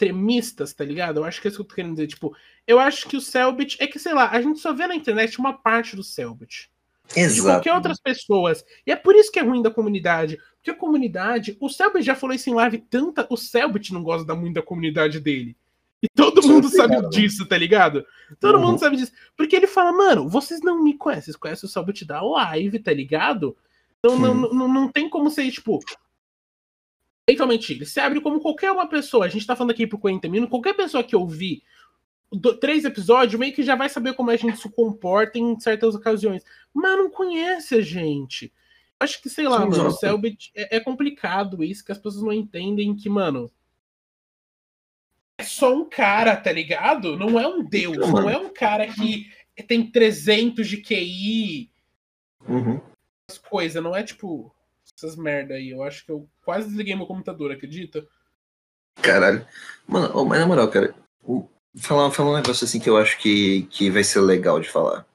extremistas, 0.00 0.72
tá 0.72 0.82
ligado? 0.82 1.18
Eu 1.18 1.24
acho 1.24 1.40
que 1.40 1.46
é 1.46 1.50
isso 1.50 1.58
que 1.58 1.62
eu 1.62 1.68
tô 1.68 1.74
querendo 1.74 1.94
dizer. 1.94 2.06
Tipo, 2.06 2.34
eu 2.66 2.80
acho 2.80 3.06
que 3.06 3.16
o 3.16 3.20
Selbit, 3.20 3.76
é 3.80 3.86
que, 3.86 3.98
sei 3.98 4.14
lá, 4.14 4.30
a 4.30 4.40
gente 4.40 4.58
só 4.58 4.72
vê 4.72 4.86
na 4.86 4.94
internet 4.94 5.38
uma 5.38 5.52
parte 5.52 5.94
do 5.94 6.02
Selbit. 6.02 6.70
Exato. 7.16 7.34
De 7.34 7.42
qualquer 7.42 7.74
outras 7.74 8.00
pessoas. 8.00 8.64
E 8.86 8.92
é 8.92 8.96
por 8.96 9.14
isso 9.14 9.32
que 9.32 9.38
é 9.38 9.42
ruim 9.42 9.62
da 9.62 9.70
comunidade. 9.70 10.38
Porque 10.56 10.70
a 10.70 10.74
comunidade, 10.74 11.56
o 11.60 11.68
Selbit 11.68 12.04
já 12.04 12.14
falou 12.14 12.34
isso 12.34 12.48
em 12.50 12.54
live, 12.54 12.78
tanta. 12.78 13.26
O 13.28 13.36
Selbit 13.36 13.92
não 13.92 14.02
gosta 14.02 14.34
muito 14.34 14.54
da 14.54 14.62
comunidade 14.62 15.18
dele. 15.18 15.56
E 16.02 16.08
todo 16.08 16.42
mundo 16.42 16.68
sabe 16.68 16.96
né? 16.96 17.08
disso, 17.10 17.46
tá 17.46 17.58
ligado? 17.58 18.04
Todo 18.38 18.56
uhum. 18.56 18.68
mundo 18.68 18.78
sabe 18.78 18.96
disso. 18.96 19.12
Porque 19.36 19.56
ele 19.56 19.66
fala, 19.66 19.92
mano, 19.92 20.28
vocês 20.28 20.60
não 20.62 20.82
me 20.82 20.96
conhecem, 20.96 21.24
vocês 21.24 21.36
conhecem 21.36 21.66
o 21.66 21.70
Selbit 21.70 22.04
da 22.04 22.22
live, 22.22 22.78
tá 22.78 22.92
ligado? 22.92 23.56
Então 23.98 24.18
não, 24.18 24.34
não, 24.34 24.68
não 24.68 24.88
tem 24.88 25.08
como 25.08 25.30
ser, 25.30 25.50
tipo. 25.50 25.78
Eventualmente, 27.26 27.72
ele 27.72 27.84
se 27.84 28.00
abre 28.00 28.20
como 28.20 28.40
qualquer 28.40 28.72
uma 28.72 28.88
pessoa. 28.88 29.26
A 29.26 29.28
gente 29.28 29.46
tá 29.46 29.54
falando 29.54 29.72
aqui 29.72 29.86
40 29.86 30.28
minutos, 30.28 30.50
qualquer 30.50 30.74
pessoa 30.74 31.04
que 31.04 31.14
ouvir 31.14 31.62
do, 32.30 32.56
três 32.56 32.84
episódios, 32.84 33.38
meio 33.38 33.52
que 33.52 33.62
já 33.62 33.74
vai 33.74 33.88
saber 33.88 34.14
como 34.14 34.30
a 34.30 34.36
gente 34.36 34.58
se 34.58 34.68
comporta 34.70 35.38
em 35.38 35.58
certas 35.58 35.94
ocasiões. 35.94 36.44
Mas 36.72 36.96
não 36.96 37.10
conhece 37.10 37.74
a 37.74 37.80
gente. 37.80 38.52
Acho 38.98 39.20
que, 39.22 39.30
sei 39.30 39.48
lá, 39.48 39.62
Sim, 39.62 39.68
mano, 39.68 39.86
o 39.88 39.92
Selbit 39.92 40.52
é, 40.54 40.76
é 40.76 40.80
complicado 40.80 41.64
isso, 41.64 41.84
que 41.84 41.92
as 41.92 41.98
pessoas 41.98 42.22
não 42.22 42.32
entendem 42.32 42.94
que, 42.94 43.08
mano 43.08 43.50
é 45.40 45.42
só 45.42 45.74
um 45.74 45.88
cara, 45.88 46.36
tá 46.36 46.52
ligado? 46.52 47.16
Não 47.16 47.40
é 47.40 47.48
um 47.48 47.64
deus, 47.64 47.96
não 47.96 48.28
é 48.28 48.36
um 48.36 48.52
cara 48.52 48.86
que 48.86 49.32
tem 49.66 49.90
300 49.90 50.68
de 50.68 50.76
QI. 50.76 51.70
Uhum. 52.46 52.80
As 53.28 53.38
coisas, 53.38 53.82
não 53.82 53.96
é 53.96 54.02
tipo 54.02 54.54
essas 54.94 55.16
merda 55.16 55.54
aí. 55.54 55.70
Eu 55.70 55.82
acho 55.82 56.04
que 56.04 56.12
eu 56.12 56.28
quase 56.44 56.68
desliguei 56.68 56.94
meu 56.94 57.06
computador, 57.06 57.50
acredita? 57.50 58.06
Caralho. 58.96 59.46
Mano, 59.88 60.26
mas 60.26 60.40
na 60.40 60.46
moral, 60.46 60.68
cara, 60.68 60.94
falar, 61.76 62.10
falar 62.10 62.30
um 62.30 62.36
negócio 62.36 62.64
assim 62.64 62.80
que 62.80 62.88
eu 62.88 62.96
acho 62.96 63.18
que, 63.18 63.62
que 63.70 63.90
vai 63.90 64.04
ser 64.04 64.20
legal 64.20 64.60
de 64.60 64.68
falar. 64.68 65.06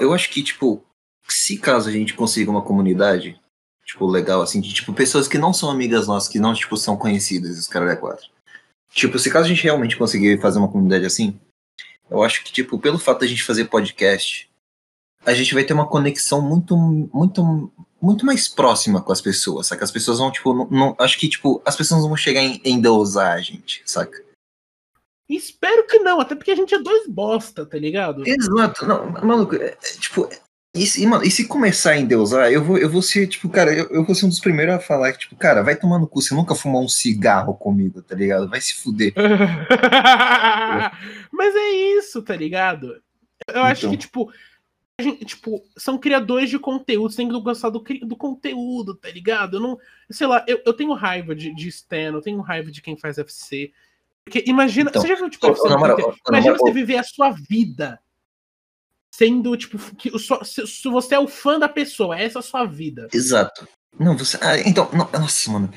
Eu 0.00 0.12
acho 0.12 0.30
que, 0.30 0.42
tipo, 0.42 0.84
se 1.28 1.58
caso 1.58 1.88
a 1.88 1.92
gente 1.92 2.14
consiga 2.14 2.50
uma 2.50 2.62
comunidade, 2.62 3.40
tipo, 3.84 4.06
legal, 4.06 4.40
assim, 4.42 4.60
de, 4.60 4.72
tipo, 4.72 4.92
pessoas 4.92 5.28
que 5.28 5.38
não 5.38 5.52
são 5.52 5.70
amigas 5.70 6.06
nossas, 6.06 6.28
que 6.28 6.38
não, 6.38 6.54
tipo, 6.54 6.76
são 6.76 6.96
conhecidas, 6.96 7.58
os 7.58 7.68
caras 7.68 7.90
é 7.90 7.96
quatro 7.96 8.26
Tipo, 8.90 9.18
se 9.18 9.30
caso 9.30 9.44
a 9.46 9.48
gente 9.48 9.62
realmente 9.62 9.96
conseguir 9.96 10.40
fazer 10.40 10.58
uma 10.58 10.70
comunidade 10.70 11.04
assim, 11.04 11.38
eu 12.10 12.22
acho 12.22 12.42
que, 12.42 12.52
tipo, 12.52 12.78
pelo 12.78 12.98
fato 12.98 13.20
da 13.20 13.26
gente 13.26 13.44
fazer 13.44 13.66
podcast, 13.66 14.48
a 15.24 15.34
gente 15.34 15.52
vai 15.52 15.64
ter 15.64 15.74
uma 15.74 15.86
conexão 15.86 16.40
muito, 16.40 16.76
muito, 16.76 17.70
muito 18.00 18.24
mais 18.24 18.48
próxima 18.48 19.02
com 19.02 19.12
as 19.12 19.20
pessoas, 19.20 19.66
saca? 19.66 19.84
As 19.84 19.90
pessoas 19.90 20.18
vão, 20.18 20.30
tipo, 20.30 20.54
não, 20.54 20.66
não 20.70 20.96
acho 20.98 21.18
que, 21.18 21.28
tipo, 21.28 21.60
as 21.64 21.76
pessoas 21.76 22.02
vão 22.02 22.16
chegar 22.16 22.42
em 22.42 22.60
endeusar 22.64 23.32
a 23.34 23.40
gente, 23.40 23.82
saca? 23.84 24.24
Espero 25.28 25.86
que 25.86 25.98
não, 25.98 26.20
até 26.20 26.34
porque 26.34 26.52
a 26.52 26.56
gente 26.56 26.74
é 26.74 26.78
dois 26.78 27.08
bosta, 27.08 27.66
tá 27.66 27.76
ligado? 27.76 28.22
Exato, 28.26 28.86
não, 28.86 29.10
maluco, 29.10 29.56
é, 29.56 29.76
tipo, 29.98 30.28
e 30.76 30.86
se, 30.86 31.06
mano, 31.06 31.24
e 31.24 31.30
se 31.30 31.48
começar 31.48 31.92
a 31.92 31.98
endeusar, 31.98 32.52
eu 32.52 32.62
vou, 32.62 32.76
eu 32.76 32.90
vou 32.90 33.00
ser, 33.00 33.26
tipo, 33.26 33.48
cara, 33.48 33.72
eu, 33.72 33.86
eu 33.86 34.04
vou 34.04 34.14
ser 34.14 34.26
um 34.26 34.28
dos 34.28 34.40
primeiros 34.40 34.74
a 34.74 34.78
falar 34.78 35.12
que, 35.12 35.20
tipo, 35.20 35.34
cara, 35.34 35.62
vai 35.62 35.74
tomar 35.74 35.98
no 35.98 36.06
cu, 36.06 36.20
você 36.20 36.34
nunca 36.34 36.54
fumou 36.54 36.84
um 36.84 36.88
cigarro 36.88 37.54
comigo, 37.54 38.02
tá 38.02 38.14
ligado? 38.14 38.48
Vai 38.48 38.60
se 38.60 38.74
fuder. 38.74 39.14
Mas 41.32 41.56
é 41.56 41.68
isso, 41.96 42.22
tá 42.22 42.36
ligado? 42.36 42.88
Eu 42.88 43.00
então. 43.48 43.64
acho 43.64 43.88
que, 43.88 43.96
tipo, 43.96 44.30
gente, 45.00 45.24
tipo, 45.24 45.64
são 45.78 45.96
criadores 45.96 46.50
de 46.50 46.58
conteúdo, 46.58 47.10
você 47.10 47.16
tem 47.16 47.28
que 47.28 47.40
gostar 47.40 47.70
do, 47.70 47.82
do 48.02 48.16
conteúdo, 48.16 48.94
tá 48.94 49.08
ligado? 49.08 49.56
Eu 49.56 49.60
não, 49.60 49.78
sei 50.10 50.26
lá, 50.26 50.44
eu, 50.46 50.60
eu 50.64 50.74
tenho 50.74 50.92
raiva 50.92 51.34
de, 51.34 51.54
de 51.54 51.68
Stan, 51.68 52.12
eu 52.12 52.20
tenho 52.20 52.40
raiva 52.42 52.70
de 52.70 52.82
quem 52.82 52.98
faz 52.98 53.16
FC. 53.16 53.72
Porque 54.26 54.42
imagina, 54.44 54.90
então, 54.90 55.00
você 55.00 55.08
já 55.08 55.14
viu, 55.14 55.30
tipo, 55.30 55.46
FC, 55.46 55.68
imagina 56.28 56.58
você 56.58 56.72
viver 56.72 56.96
a 56.96 57.04
sua 57.04 57.30
vida 57.30 58.00
sendo, 59.14 59.56
tipo, 59.56 59.78
que 59.94 60.10
se, 60.18 60.66
se 60.66 60.88
você 60.88 61.14
é 61.14 61.18
o 61.18 61.28
fã 61.28 61.60
da 61.60 61.68
pessoa, 61.68 62.18
essa 62.18 62.38
é 62.38 62.40
a 62.40 62.42
sua 62.42 62.64
vida. 62.64 63.08
Exato. 63.14 63.68
Não, 63.98 64.18
você. 64.18 64.36
Ah, 64.42 64.58
então, 64.58 64.90
não, 64.92 65.08
nossa, 65.12 65.50
mano. 65.50 65.72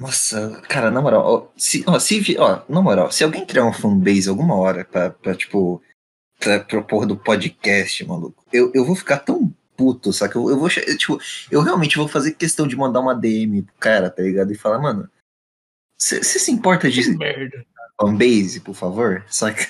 Nossa, 0.00 0.60
cara, 0.68 0.90
na 0.90 1.00
moral, 1.00 1.24
ó, 1.24 1.48
se, 1.56 1.84
ó, 1.86 1.96
se, 2.00 2.36
ó, 2.38 2.62
na 2.68 2.82
moral, 2.82 3.12
se 3.12 3.22
alguém 3.22 3.46
criar 3.46 3.62
uma 3.62 3.72
fanbase 3.72 4.28
alguma 4.28 4.56
hora 4.56 4.84
pra, 4.84 5.10
pra 5.10 5.32
tipo, 5.32 5.80
pra 6.40 6.58
propor 6.58 7.06
do 7.06 7.16
podcast, 7.16 8.04
maluco, 8.04 8.44
eu, 8.52 8.72
eu 8.74 8.84
vou 8.84 8.96
ficar 8.96 9.18
tão 9.18 9.54
puto, 9.76 10.12
saca? 10.12 10.36
Eu, 10.36 10.50
eu 10.50 10.58
vou, 10.58 10.68
tipo, 10.68 11.20
eu 11.52 11.62
realmente 11.62 11.96
vou 11.96 12.08
fazer 12.08 12.32
questão 12.32 12.66
de 12.66 12.74
mandar 12.74 12.98
uma 12.98 13.14
DM 13.14 13.62
pro 13.62 13.74
cara, 13.78 14.10
tá 14.10 14.22
ligado? 14.22 14.50
E 14.50 14.58
falar, 14.58 14.80
mano, 14.80 15.08
você 15.96 16.20
se 16.22 16.50
importa 16.50 16.90
de 16.90 17.16
merda. 17.16 17.64
Fanbase, 18.06 18.60
por 18.60 18.74
favor? 18.74 19.24
Saca? 19.28 19.66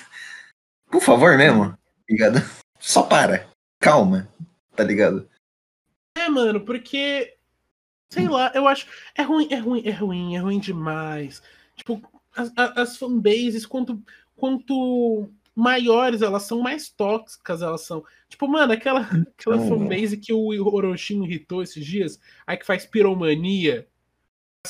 Por 0.89 1.01
favor 1.01 1.37
mesmo, 1.37 1.71
tá 1.71 1.77
ligado? 2.09 2.37
Só 2.79 3.03
para. 3.03 3.47
Calma. 3.79 4.27
Tá 4.75 4.83
ligado? 4.83 5.29
É, 6.17 6.29
mano, 6.29 6.61
porque. 6.61 7.35
Sei 8.11 8.27
lá, 8.27 8.51
eu 8.53 8.67
acho. 8.67 8.87
É 9.15 9.23
ruim, 9.23 9.47
é 9.51 9.57
ruim, 9.57 9.81
é 9.85 9.91
ruim, 9.91 10.35
é 10.35 10.39
ruim 10.39 10.59
demais. 10.59 11.41
Tipo, 11.75 12.01
as, 12.35 12.51
as 12.55 12.97
fanbases, 12.97 13.65
quanto, 13.65 14.01
quanto 14.35 15.29
maiores 15.55 16.21
elas 16.21 16.43
são, 16.43 16.61
mais 16.61 16.89
tóxicas 16.89 17.61
elas 17.61 17.81
são. 17.81 18.03
Tipo, 18.29 18.47
mano, 18.47 18.73
aquela, 18.73 19.01
aquela 19.01 19.57
oh. 19.57 19.67
fanbase 19.67 20.17
que 20.17 20.33
o 20.33 20.47
Orochinho 20.67 21.25
irritou 21.25 21.61
esses 21.63 21.85
dias, 21.85 22.19
aí 22.45 22.57
que 22.57 22.65
faz 22.65 22.85
piromania. 22.85 23.87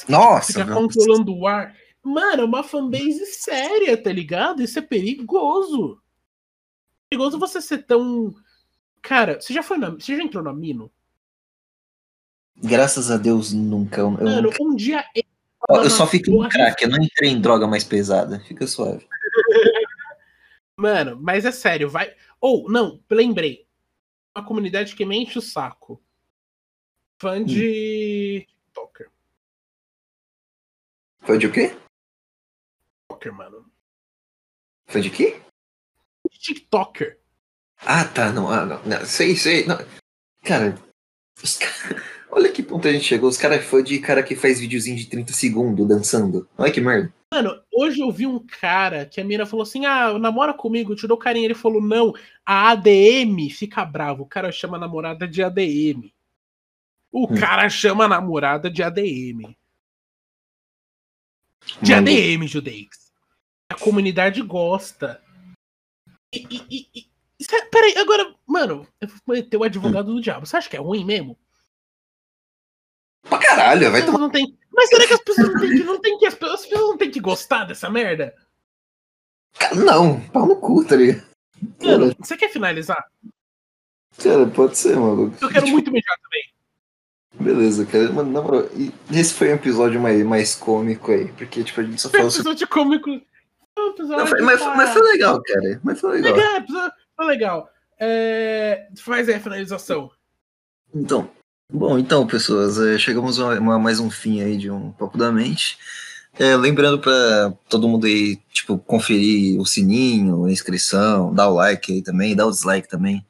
Nossa! 0.08 0.54
Fica 0.54 0.74
controlando 0.74 1.36
o 1.36 1.48
ar. 1.48 1.76
Mano, 2.04 2.42
é 2.42 2.46
uma 2.46 2.64
fanbase 2.64 3.26
séria, 3.26 4.02
tá 4.02 4.12
ligado? 4.12 4.62
Isso 4.62 4.78
é 4.78 4.82
perigoso 4.82 6.04
perigoso 7.14 7.38
você 7.38 7.62
ser 7.62 7.84
tão. 7.84 8.34
Cara, 9.02 9.40
você 9.40 9.54
já 9.54 9.62
foi 9.62 9.78
na. 9.78 9.92
Você 9.92 10.18
já 10.18 10.24
entrou 10.24 10.44
na 10.44 10.54
Mino? 10.54 10.92
Graças 12.56 13.12
a 13.12 13.18
Deus, 13.18 13.54
nunca. 13.54 14.02
Eu 14.02 14.12
Mano, 14.12 14.42
nunca... 14.44 14.64
um 14.64 14.76
dia. 14.76 15.06
Eu, 15.16 15.84
eu 15.84 15.90
só 15.90 16.08
fico 16.08 16.32
no 16.32 16.50
crack, 16.50 16.84
eu 16.84 16.90
não 16.90 17.02
entrei 17.02 17.30
em 17.30 17.40
droga 17.40 17.68
mais 17.68 17.84
pesada. 17.84 18.40
Fica 18.42 18.66
suave. 18.68 19.08
Mano, 20.78 21.20
mas 21.22 21.46
é 21.46 21.52
sério, 21.52 21.90
vai. 21.90 22.14
Ou, 22.42 22.66
oh, 22.66 22.72
não, 22.72 23.00
lembrei. 23.10 23.68
Uma 24.36 24.46
comunidade 24.46 24.96
que 24.96 25.06
me 25.06 25.16
enche 25.18 25.38
o 25.38 25.42
saco. 25.42 26.02
Fã 27.20 27.38
hum. 27.38 27.44
de. 27.44 28.48
TikToker. 28.48 29.10
Fã 31.22 31.38
de 31.38 31.48
o 31.48 31.52
quê? 31.52 31.76
TikToker, 33.24 33.34
mano. 33.34 33.66
Fã 34.86 35.00
de 35.00 35.10
quê? 35.10 35.40
TikToker. 36.40 37.18
Ah, 37.80 38.06
tá. 38.06 38.32
Não, 38.32 38.50
ah, 38.50 38.66
não, 38.66 38.84
não. 38.84 39.06
Sei, 39.06 39.36
sei. 39.36 39.66
Não. 39.66 39.78
Cara, 40.44 40.78
olha 42.30 42.52
que 42.52 42.62
ponto 42.62 42.88
a 42.88 42.92
gente 42.92 43.06
chegou. 43.06 43.30
Os 43.30 43.38
caras 43.38 43.60
é 43.60 43.62
fã 43.62 43.82
de 43.82 44.00
cara 44.00 44.24
que 44.24 44.36
faz 44.36 44.60
videozinho 44.60 44.98
de 44.98 45.08
30 45.08 45.32
segundos 45.34 45.88
dançando. 45.88 46.48
Olha 46.58 46.72
que 46.72 46.82
merda. 46.82 47.14
Mano, 47.32 47.60
hoje 47.74 48.00
eu 48.00 48.12
vi 48.12 48.28
um 48.28 48.40
cara 48.40 49.06
que 49.06 49.22
a 49.22 49.24
mina 49.24 49.46
falou 49.46 49.64
assim: 49.64 49.86
Ah, 49.86 50.18
namora 50.20 50.54
comigo, 50.54 50.96
te 50.96 51.08
dou 51.08 51.18
carinho. 51.18 51.46
Ele 51.46 51.56
falou: 51.56 51.82
Não, 51.82 52.14
a 52.46 52.72
ADM 52.72 53.50
fica 53.50 53.86
bravo. 53.86 54.24
O 54.24 54.28
cara 54.28 54.52
chama 54.52 54.78
a 54.78 54.80
namorada 54.80 55.28
de 55.28 55.42
ADM. 55.42 56.12
O 57.12 57.26
hum. 57.26 57.40
cara 57.40 57.70
chama 57.70 58.06
a 58.06 58.08
namorada 58.08 58.70
de 58.70 58.84
ADM. 58.84 59.56
De 61.82 61.92
Mano. 61.92 62.10
ADM, 62.10 62.48
Judeix. 62.48 63.03
A 63.70 63.76
comunidade 63.76 64.42
gosta. 64.42 65.22
E, 66.34 66.48
e, 66.50 66.88
e, 66.96 67.08
e 67.40 67.46
peraí, 67.72 67.98
agora, 67.98 68.36
mano, 68.46 68.88
eu 69.02 69.08
vou 69.08 69.36
meter 69.36 69.58
o 69.58 69.64
advogado 69.64 70.14
do 70.14 70.22
diabo. 70.22 70.46
Você 70.46 70.58
acha 70.58 70.70
que 70.70 70.76
é 70.76 70.80
ruim 70.80 71.06
mesmo? 71.06 71.38
Pra 73.24 73.38
caralho, 73.38 73.92
vai 73.92 74.06
tomar. 74.06 74.20
Não 74.20 74.30
tem... 74.30 74.58
Mas 74.72 74.90
será 74.90 75.08
que 75.08 75.14
as 75.14 75.22
pessoas 75.22 75.48
não 75.50 75.60
têm 75.60 75.70
que, 75.70 75.84
não 75.84 76.02
tem 76.02 76.18
que 76.18 76.26
as 76.26 76.34
pessoas, 76.34 76.60
as 76.60 76.66
pessoas 76.66 76.90
não 76.90 76.98
têm 76.98 77.12
que 77.12 77.20
gostar 77.20 77.66
dessa 77.66 77.90
merda? 77.90 78.36
Não, 79.76 80.20
pau 80.30 80.48
no 80.48 80.56
cu, 80.56 80.84
tá 80.84 80.96
ligado? 80.96 81.24
Mano, 81.82 82.16
você 82.20 82.36
quer 82.36 82.50
finalizar? 82.50 83.06
Cara, 84.18 84.48
pode 84.48 84.78
ser, 84.78 84.96
maluco. 84.96 85.38
Eu 85.42 85.50
quero 85.50 85.68
muito 85.68 85.92
mijar 85.92 86.18
também. 86.22 86.54
Beleza, 87.40 87.86
cara. 87.86 88.12
Mano, 88.12 88.32
na 88.32 88.42
moral, 88.42 88.70
esse 89.12 89.34
foi 89.34 89.52
um 89.52 89.56
episódio 89.56 90.00
mais, 90.00 90.24
mais 90.24 90.56
cômico 90.56 91.12
aí, 91.12 91.32
porque, 91.34 91.64
tipo, 91.64 91.82
a 91.82 91.84
gente 91.84 92.02
só 92.02 92.10
falou. 92.10 92.26
Um 92.26 92.30
episódio 92.30 92.68
cômico 92.68 93.10
não, 93.78 94.28
foi, 94.28 94.42
mas, 94.42 94.60
mas, 94.62 94.90
foi 94.92 95.02
legal, 95.02 95.42
cara. 95.42 95.80
Mas 95.84 96.00
foi 96.00 96.22
legal. 96.22 96.36
legal 96.36 96.92
foi 97.16 97.26
legal. 97.26 97.70
É, 98.00 98.88
faz 98.98 99.30
aí 99.30 99.36
a 99.36 99.40
finalização. 99.40 100.12
Então, 100.94 101.30
bom, 101.72 101.98
então, 101.98 102.28
pessoas, 102.28 102.80
é, 102.80 102.98
chegamos 102.98 103.40
a, 103.40 103.54
a, 103.54 103.80
mais 103.80 104.00
um 104.00 104.10
fim 104.10 104.42
aí 104.42 104.58
de 104.58 104.70
um 104.70 104.92
Papo 104.92 105.18
da 105.18 105.32
Mente. 105.32 105.78
É, 106.38 106.56
lembrando 106.56 107.00
para 107.00 107.54
todo 107.70 107.88
mundo 107.88 108.08
aí, 108.08 108.38
tipo, 108.52 108.78
conferir 108.78 109.60
o 109.60 109.66
sininho, 109.66 110.46
a 110.46 110.52
inscrição, 110.52 111.34
dar 111.34 111.48
o 111.50 111.56
like 111.56 111.94
aí 111.94 112.02
também, 112.02 112.36
dar 112.36 112.48
o 112.48 112.52
dislike 112.52 112.88
também. 112.88 113.24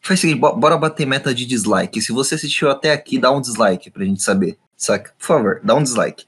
Faz 0.00 0.20
o 0.20 0.22
seguinte, 0.22 0.38
bora 0.38 0.78
bater 0.78 1.04
meta 1.04 1.34
de 1.34 1.44
dislike. 1.44 2.00
Se 2.00 2.12
você 2.12 2.36
assistiu 2.36 2.70
até 2.70 2.92
aqui, 2.92 3.18
dá 3.18 3.32
um 3.32 3.40
dislike 3.40 3.90
pra 3.90 4.04
gente 4.04 4.22
saber, 4.22 4.56
saca? 4.76 5.12
Por 5.18 5.26
favor, 5.26 5.60
dá 5.64 5.74
um 5.74 5.82
dislike. 5.82 6.24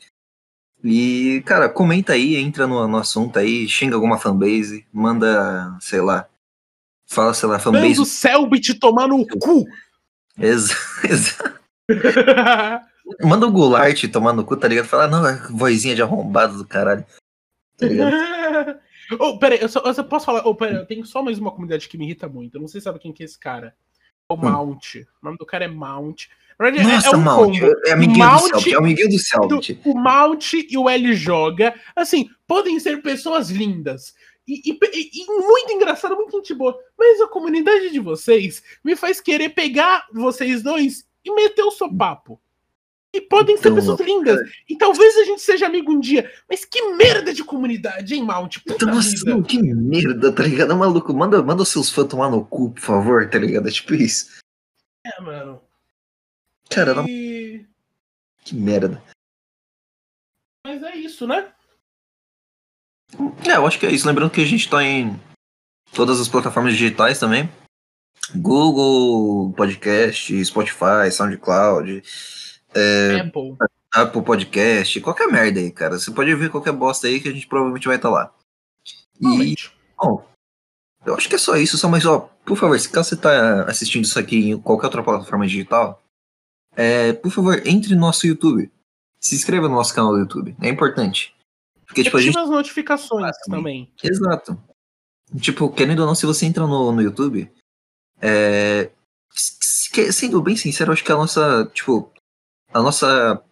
E, 0.91 1.43
cara, 1.43 1.69
comenta 1.69 2.15
aí, 2.15 2.37
entra 2.37 2.67
no, 2.67 2.89
no 2.89 2.97
assunto 2.97 3.39
aí, 3.39 3.69
xinga 3.69 3.95
alguma 3.95 4.19
fanbase, 4.19 4.87
manda, 4.91 5.77
sei 5.81 6.01
lá, 6.01 6.27
fala, 7.07 7.35
sei 7.35 7.47
lá, 7.47 7.59
fanbase. 7.59 7.89
Manda 7.89 8.01
o 8.01 8.07
Selbit 8.07 8.73
tomar 8.75 9.07
no 9.07 9.27
cu! 9.27 9.67
Exato. 10.39 11.61
manda 13.23 13.47
o 13.47 13.53
Goulart 13.53 14.03
tomar 14.11 14.33
no 14.33 14.47
cu, 14.47 14.57
tá 14.57 14.67
ligado? 14.67 14.87
Fala, 14.87 15.07
não, 15.07 15.29
é 15.29 15.37
vozinha 15.51 15.95
de 15.95 16.01
arrombado 16.01 16.57
do 16.57 16.67
caralho. 16.67 17.05
Tá 17.77 17.87
ligado? 17.87 18.81
oh, 19.21 19.39
peraí, 19.39 19.61
eu, 19.61 19.69
só, 19.69 19.81
eu 19.81 19.93
só 19.93 20.03
posso 20.03 20.25
falar. 20.25 20.47
Oh, 20.47 20.55
peraí, 20.55 20.77
eu 20.77 20.87
tenho 20.87 21.05
só 21.05 21.23
mais 21.23 21.39
uma 21.39 21.51
comunidade 21.51 21.87
que 21.87 21.99
me 21.99 22.07
irrita 22.07 22.27
muito. 22.31 22.57
Eu 22.57 22.63
não 22.63 22.69
sei 22.69 22.81
se 22.81 22.87
sabe 22.87 22.99
quem 22.99 23.13
que 23.13 23.23
é 23.23 23.27
esse 23.27 23.39
cara. 23.39 23.75
O 24.27 24.35
hum. 24.35 24.39
Mount. 24.39 24.95
O 24.95 25.07
nome 25.23 25.37
do 25.37 25.45
cara 25.45 25.67
é 25.67 25.69
Mount. 25.69 26.29
Nossa, 26.59 27.09
é 27.09 27.17
um 27.17 27.21
Mount, 27.21 27.57
é 27.87 27.93
amiguinho 27.93 28.19
Mount, 28.19 28.41
do 28.41 28.49
Celtic, 28.49 28.73
é 28.73 28.77
amiguinho 28.77 29.09
do 29.09 29.19
Celtic. 29.19 29.81
O 29.85 29.95
Mount 29.95 30.53
e 30.55 30.77
o 30.77 30.91
L 30.91 31.15
joga, 31.15 31.73
assim, 31.95 32.29
podem 32.49 32.81
ser 32.81 33.01
pessoas 33.01 33.49
lindas. 33.49 34.13
E, 34.47 34.73
e, 34.73 34.73
e, 34.73 35.27
muito 35.27 35.73
engraçado, 35.73 36.17
muito 36.17 36.37
gente 36.37 36.55
boa. 36.55 36.77
Mas 36.99 37.21
a 37.21 37.29
comunidade 37.29 37.91
de 37.91 38.01
vocês 38.01 38.63
me 38.83 38.97
faz 38.97 39.21
querer 39.21 39.51
pegar 39.51 40.07
vocês 40.13 40.63
dois 40.63 41.07
e 41.25 41.33
meter 41.33 41.63
o 41.63 41.71
sopapo. 41.71 42.41
E 43.13 43.21
podem 43.21 43.57
ser 43.57 43.69
então, 43.69 43.75
pessoas 43.77 44.01
lindas. 44.01 44.41
E 44.69 44.77
talvez 44.77 45.17
a 45.17 45.25
gente 45.25 45.41
seja 45.41 45.67
amigo 45.67 45.93
um 45.93 46.01
dia. 46.01 46.31
Mas 46.49 46.65
que 46.65 46.83
merda 46.93 47.33
de 47.33 47.45
comunidade, 47.45 48.15
hein, 48.15 48.25
Mount? 48.25 48.57
Nossa, 48.83 49.25
não, 49.27 49.43
que 49.43 49.63
merda, 49.63 50.33
tá 50.33 50.43
ligado? 50.43 50.77
Maluco, 50.77 51.15
manda, 51.15 51.43
manda 51.43 51.63
os 51.63 51.69
seus 51.69 51.91
fãs 51.91 52.09
tomar 52.09 52.31
no 52.31 52.45
cu, 52.45 52.71
por 52.71 52.81
favor, 52.81 53.29
tá 53.29 53.39
ligado? 53.39 53.69
É 53.69 53.71
tipo 53.71 53.95
isso. 53.95 54.41
É, 55.07 55.21
mano. 55.23 55.68
Cara, 56.71 56.95
não... 56.95 57.05
Que 57.07 58.55
merda. 58.55 59.03
Mas 60.67 60.83
é 60.83 60.97
isso, 60.97 61.27
né? 61.27 61.53
É, 63.47 63.57
eu 63.57 63.67
acho 63.67 63.79
que 63.79 63.87
é 63.87 63.91
isso. 63.91 64.07
Lembrando 64.07 64.31
que 64.31 64.41
a 64.41 64.47
gente 64.47 64.69
tá 64.69 64.83
em 64.83 65.19
todas 65.93 66.21
as 66.21 66.29
plataformas 66.29 66.73
digitais 66.75 67.19
também. 67.19 67.51
Google 68.35 69.53
Podcast, 69.53 70.45
Spotify, 70.45 71.11
SoundCloud, 71.11 72.03
é, 72.75 73.21
Apple. 73.21 73.57
Apple 73.95 74.23
Podcast, 74.23 75.01
qualquer 75.01 75.29
merda 75.29 75.61
aí, 75.61 75.71
cara. 75.71 75.99
Você 75.99 76.11
pode 76.11 76.35
ver 76.35 76.51
qualquer 76.51 76.73
bosta 76.73 77.07
aí 77.07 77.21
que 77.21 77.29
a 77.29 77.33
gente 77.33 77.47
provavelmente 77.47 77.87
vai 77.87 77.97
estar 77.97 78.09
tá 78.09 78.15
lá. 78.15 78.35
E, 79.21 79.55
bom, 79.97 80.25
eu 81.07 81.15
acho 81.15 81.29
que 81.29 81.35
é 81.35 81.39
só 81.39 81.57
isso, 81.57 81.79
só 81.79 81.89
mais, 81.89 82.05
ó, 82.05 82.31
por 82.45 82.57
favor, 82.57 82.79
se 82.79 82.89
caso 82.89 83.09
você 83.09 83.17
tá 83.17 83.63
assistindo 83.65 84.05
isso 84.05 84.19
aqui 84.19 84.51
em 84.51 84.61
qualquer 84.61 84.87
outra 84.87 85.03
plataforma 85.03 85.47
digital, 85.47 86.03
é, 86.79 87.13
por 87.13 87.31
favor, 87.33 87.61
entre 87.67 87.95
no 87.95 88.01
nosso 88.03 88.27
YouTube. 88.27 88.71
Se 89.21 89.35
inscreva 89.35 89.69
no 89.69 89.75
nosso 89.75 89.93
canal 89.93 90.13
do 90.13 90.19
YouTube, 90.21 90.55
é 90.61 90.69
importante. 90.69 91.35
Porque, 91.85 92.05
tipo, 92.05 92.17
a 92.17 92.21
gente. 92.21 92.39
As 92.39 92.49
notificações 92.49 93.37
também. 93.47 93.91
Exato. 94.03 94.57
Tipo, 95.41 95.69
querendo 95.71 96.01
ou 96.01 96.07
não, 96.07 96.15
se 96.15 96.25
você 96.25 96.47
entra 96.47 96.67
no, 96.67 96.93
no 96.93 97.03
YouTube, 97.03 97.51
é, 98.21 98.91
se- 99.31 100.13
sendo 100.13 100.41
bem 100.41 100.57
sincero, 100.57 100.93
acho 100.93 101.03
que 101.05 101.11
a 101.13 101.17
nossa, 101.17 101.69
tipo, 101.75 102.13
a 102.73 102.81
nossa 102.81 103.43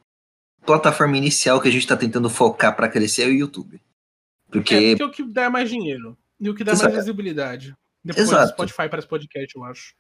plataforma 0.65 1.17
inicial 1.17 1.61
que 1.61 1.69
a 1.69 1.71
gente 1.73 1.87
tá 1.87 1.97
tentando 1.97 2.31
focar 2.31 2.75
pra 2.77 2.89
crescer 2.89 3.23
é 3.25 3.27
o 3.27 3.33
YouTube. 3.33 3.77
É, 3.77 4.53
Porque, 4.53 4.91
porque 4.91 5.03
é 5.03 5.07
o 5.07 5.11
que 5.11 5.25
dá 5.25 5.51
mais 5.51 5.69
dinheiro. 5.69 6.17
E 6.39 6.49
o 6.49 6.55
que 6.55 6.63
dá 6.65 6.73
Exato. 6.73 6.93
mais 6.93 7.05
visibilidade. 7.05 7.75
Depois 8.05 8.29
Exato. 8.29 8.53
Spotify 8.53 8.89
para 8.89 8.99
esse 9.01 9.09
podcast, 9.09 9.57
eu 9.57 9.65
acho. 9.65 9.95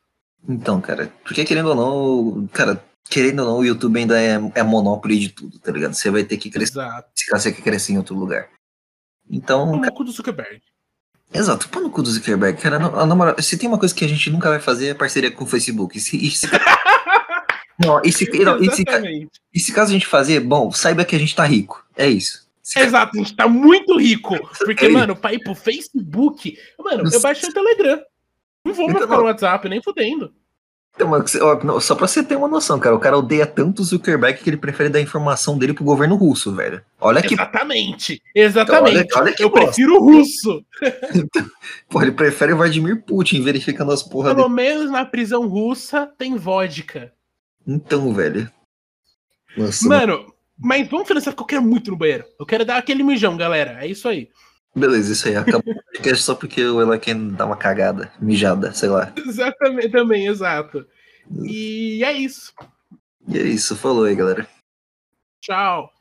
então, 0.49 0.81
cara, 0.81 1.13
porque 1.25 1.45
querendo 1.45 1.71
ou 1.71 1.75
não, 1.75 2.47
cara, 2.49 2.83
querendo 3.09 3.41
ou 3.41 3.47
não, 3.47 3.59
o 3.59 3.65
YouTube 3.65 3.99
ainda 3.99 4.21
é, 4.21 4.39
é 4.55 4.63
monopólio 4.63 5.19
de 5.19 5.29
tudo, 5.31 5.59
tá 5.59 5.71
ligado? 5.73 5.95
Você 5.95 6.11
vai 6.11 6.25
ter 6.25 6.37
que 6.37 6.51
crescer 6.51 6.73
Exato. 6.73 7.09
se 7.15 7.31
você 7.31 7.53
quer 7.53 7.63
crescer 7.63 7.93
em 7.93 7.99
outro 7.99 8.15
lugar. 8.15 8.49
Então, 9.31 9.67
Como 9.71 9.87
o 9.87 9.93
cu 9.93 10.05
do 10.05 10.13
Zuckerberg. 10.13 10.61
Exato, 11.35 11.69
pô 11.69 11.81
no 11.81 11.91
cu 11.91 12.03
do 12.03 12.11
Zuckerberg, 12.11 12.61
cara, 12.61 12.79
na, 12.79 13.15
moral, 13.15 13.35
se 13.43 13.59
tem 13.59 13.69
uma 13.69 13.79
coisa 13.79 13.93
que 13.95 14.05
a 14.05 14.09
gente 14.09 14.31
nunca 14.31 14.49
vai 14.49 14.61
fazer 14.61 14.89
é 14.89 14.95
parceria 14.95 15.31
com 15.31 15.43
o 15.45 15.47
Facebook. 15.47 15.99
Se, 15.99 16.31
se- 16.31 16.47
não, 17.85 18.01
e 18.05 18.13
se, 18.13 18.29
não, 18.45 18.63
e 18.63 18.71
se- 18.71 18.85
e 19.53 19.61
se 19.61 19.73
caso 19.73 19.91
a 19.91 19.93
gente 19.93 20.07
fazer, 20.07 20.41
bom, 20.41 20.71
saiba 20.71 21.05
que 21.05 21.17
a 21.17 21.19
gente 21.19 21.35
tá 21.35 21.45
rico. 21.45 21.85
É 21.97 22.09
isso. 22.09 22.47
Exato, 22.77 23.17
a 23.17 23.19
gente 23.19 23.35
tá 23.37 23.47
muito 23.49 23.97
rico. 23.99 24.37
Porque, 24.59 24.87
É 24.87 24.89
mano, 24.89 25.15
pra 25.17 25.33
ir 25.33 25.41
pro 25.41 25.55
Facebook. 25.55 26.57
Mano, 26.79 27.05
eu 27.13 27.21
baixei 27.21 27.49
o 27.49 27.53
Telegram. 27.53 28.01
Não 28.65 28.75
vou 28.75 28.87
mais 28.87 28.97
Então, 28.97 29.09
ficar 29.09 29.19
no. 29.21 29.25
WhatsApp, 29.25 29.69
nem 29.69 29.83
fudendo. 29.83 30.33
Então, 30.97 31.09
mano, 31.09 31.25
ó, 31.43 31.79
só 31.79 31.95
pra 31.95 32.09
você 32.09 32.25
ter 32.25 32.37
uma 32.37 32.49
noção, 32.49 32.81
cara, 32.81 32.97
o 32.97 32.99
cara 32.99 33.19
odeia 33.19 33.47
tanto 33.47 33.83
o 33.83 33.85
Zuckerberg 33.85 34.43
que 34.43 34.49
ele 34.49 34.57
prefere 34.57 34.89
dar 34.89 34.99
informação 34.99 35.59
dele 35.59 35.75
pro 35.75 35.85
governo 35.85 36.17
russo, 36.17 36.55
velho. 36.55 36.83
Olha 36.99 37.21
que, 37.21 37.35
Exatamente. 37.35 38.23
Exatamente. 38.35 38.97
Olha- 39.15 39.25
olha 39.27 39.35
que 39.35 39.45
eu 39.45 39.51
bosta. 39.51 39.67
prefiro 39.67 39.97
o 39.97 40.01
russo. 40.03 40.65
porra, 41.91 42.07
ele 42.07 42.13
prefere 42.13 42.55
o 42.55 42.57
Vladimir 42.57 43.03
Putin 43.05 43.43
verificando 43.43 43.93
as 43.93 44.03
porra 44.03 44.35
Pelo 44.35 44.45
dele. 44.49 44.55
menos 44.55 44.91
na 44.91 45.05
prisão 45.05 45.47
russa 45.47 46.07
tem 46.19 46.35
vodka. 46.37 47.13
Então, 47.67 48.15
velho. 48.15 48.51
Nossa, 49.55 49.87
Mano, 49.87 50.33
mas 50.59 50.89
vamos 50.89 51.07
financiar 51.07 51.35
porque 51.35 51.55
eu 51.55 51.61
quero 51.61 51.71
muito 51.71 51.91
no 51.91 51.97
banheiro. 51.99 52.25
Eu 52.41 52.47
quero 52.47 52.65
dar 52.65 52.79
aquele 52.79 53.03
mijão, 53.03 53.37
galera. 53.37 53.85
É 53.85 53.87
isso 53.87 54.09
aí. 54.09 54.29
Beleza, 54.77 55.13
isso 55.13 55.29
aí. 55.29 55.37
Acabou 55.37 55.73
o 55.73 55.83
podcast 55.93 56.25
só 56.25 56.35
porque 56.35 56.65
o 56.65 56.81
Elaken 56.81 57.31
dá 57.31 57.47
uma 57.47 57.57
cagada, 57.57 58.13
mijada, 58.21 58.73
sei 58.73 58.89
lá. 58.89 59.13
Exatamente, 59.17 59.91
também, 59.91 60.27
exato. 60.27 60.87
E 61.43 62.05
é 62.05 62.13
isso. 62.13 62.53
E 63.27 63.39
é 63.39 63.43
isso, 63.43 63.75
falou 63.75 64.05
aí, 64.05 64.15
galera. 64.15 64.47
Tchau. 65.41 65.96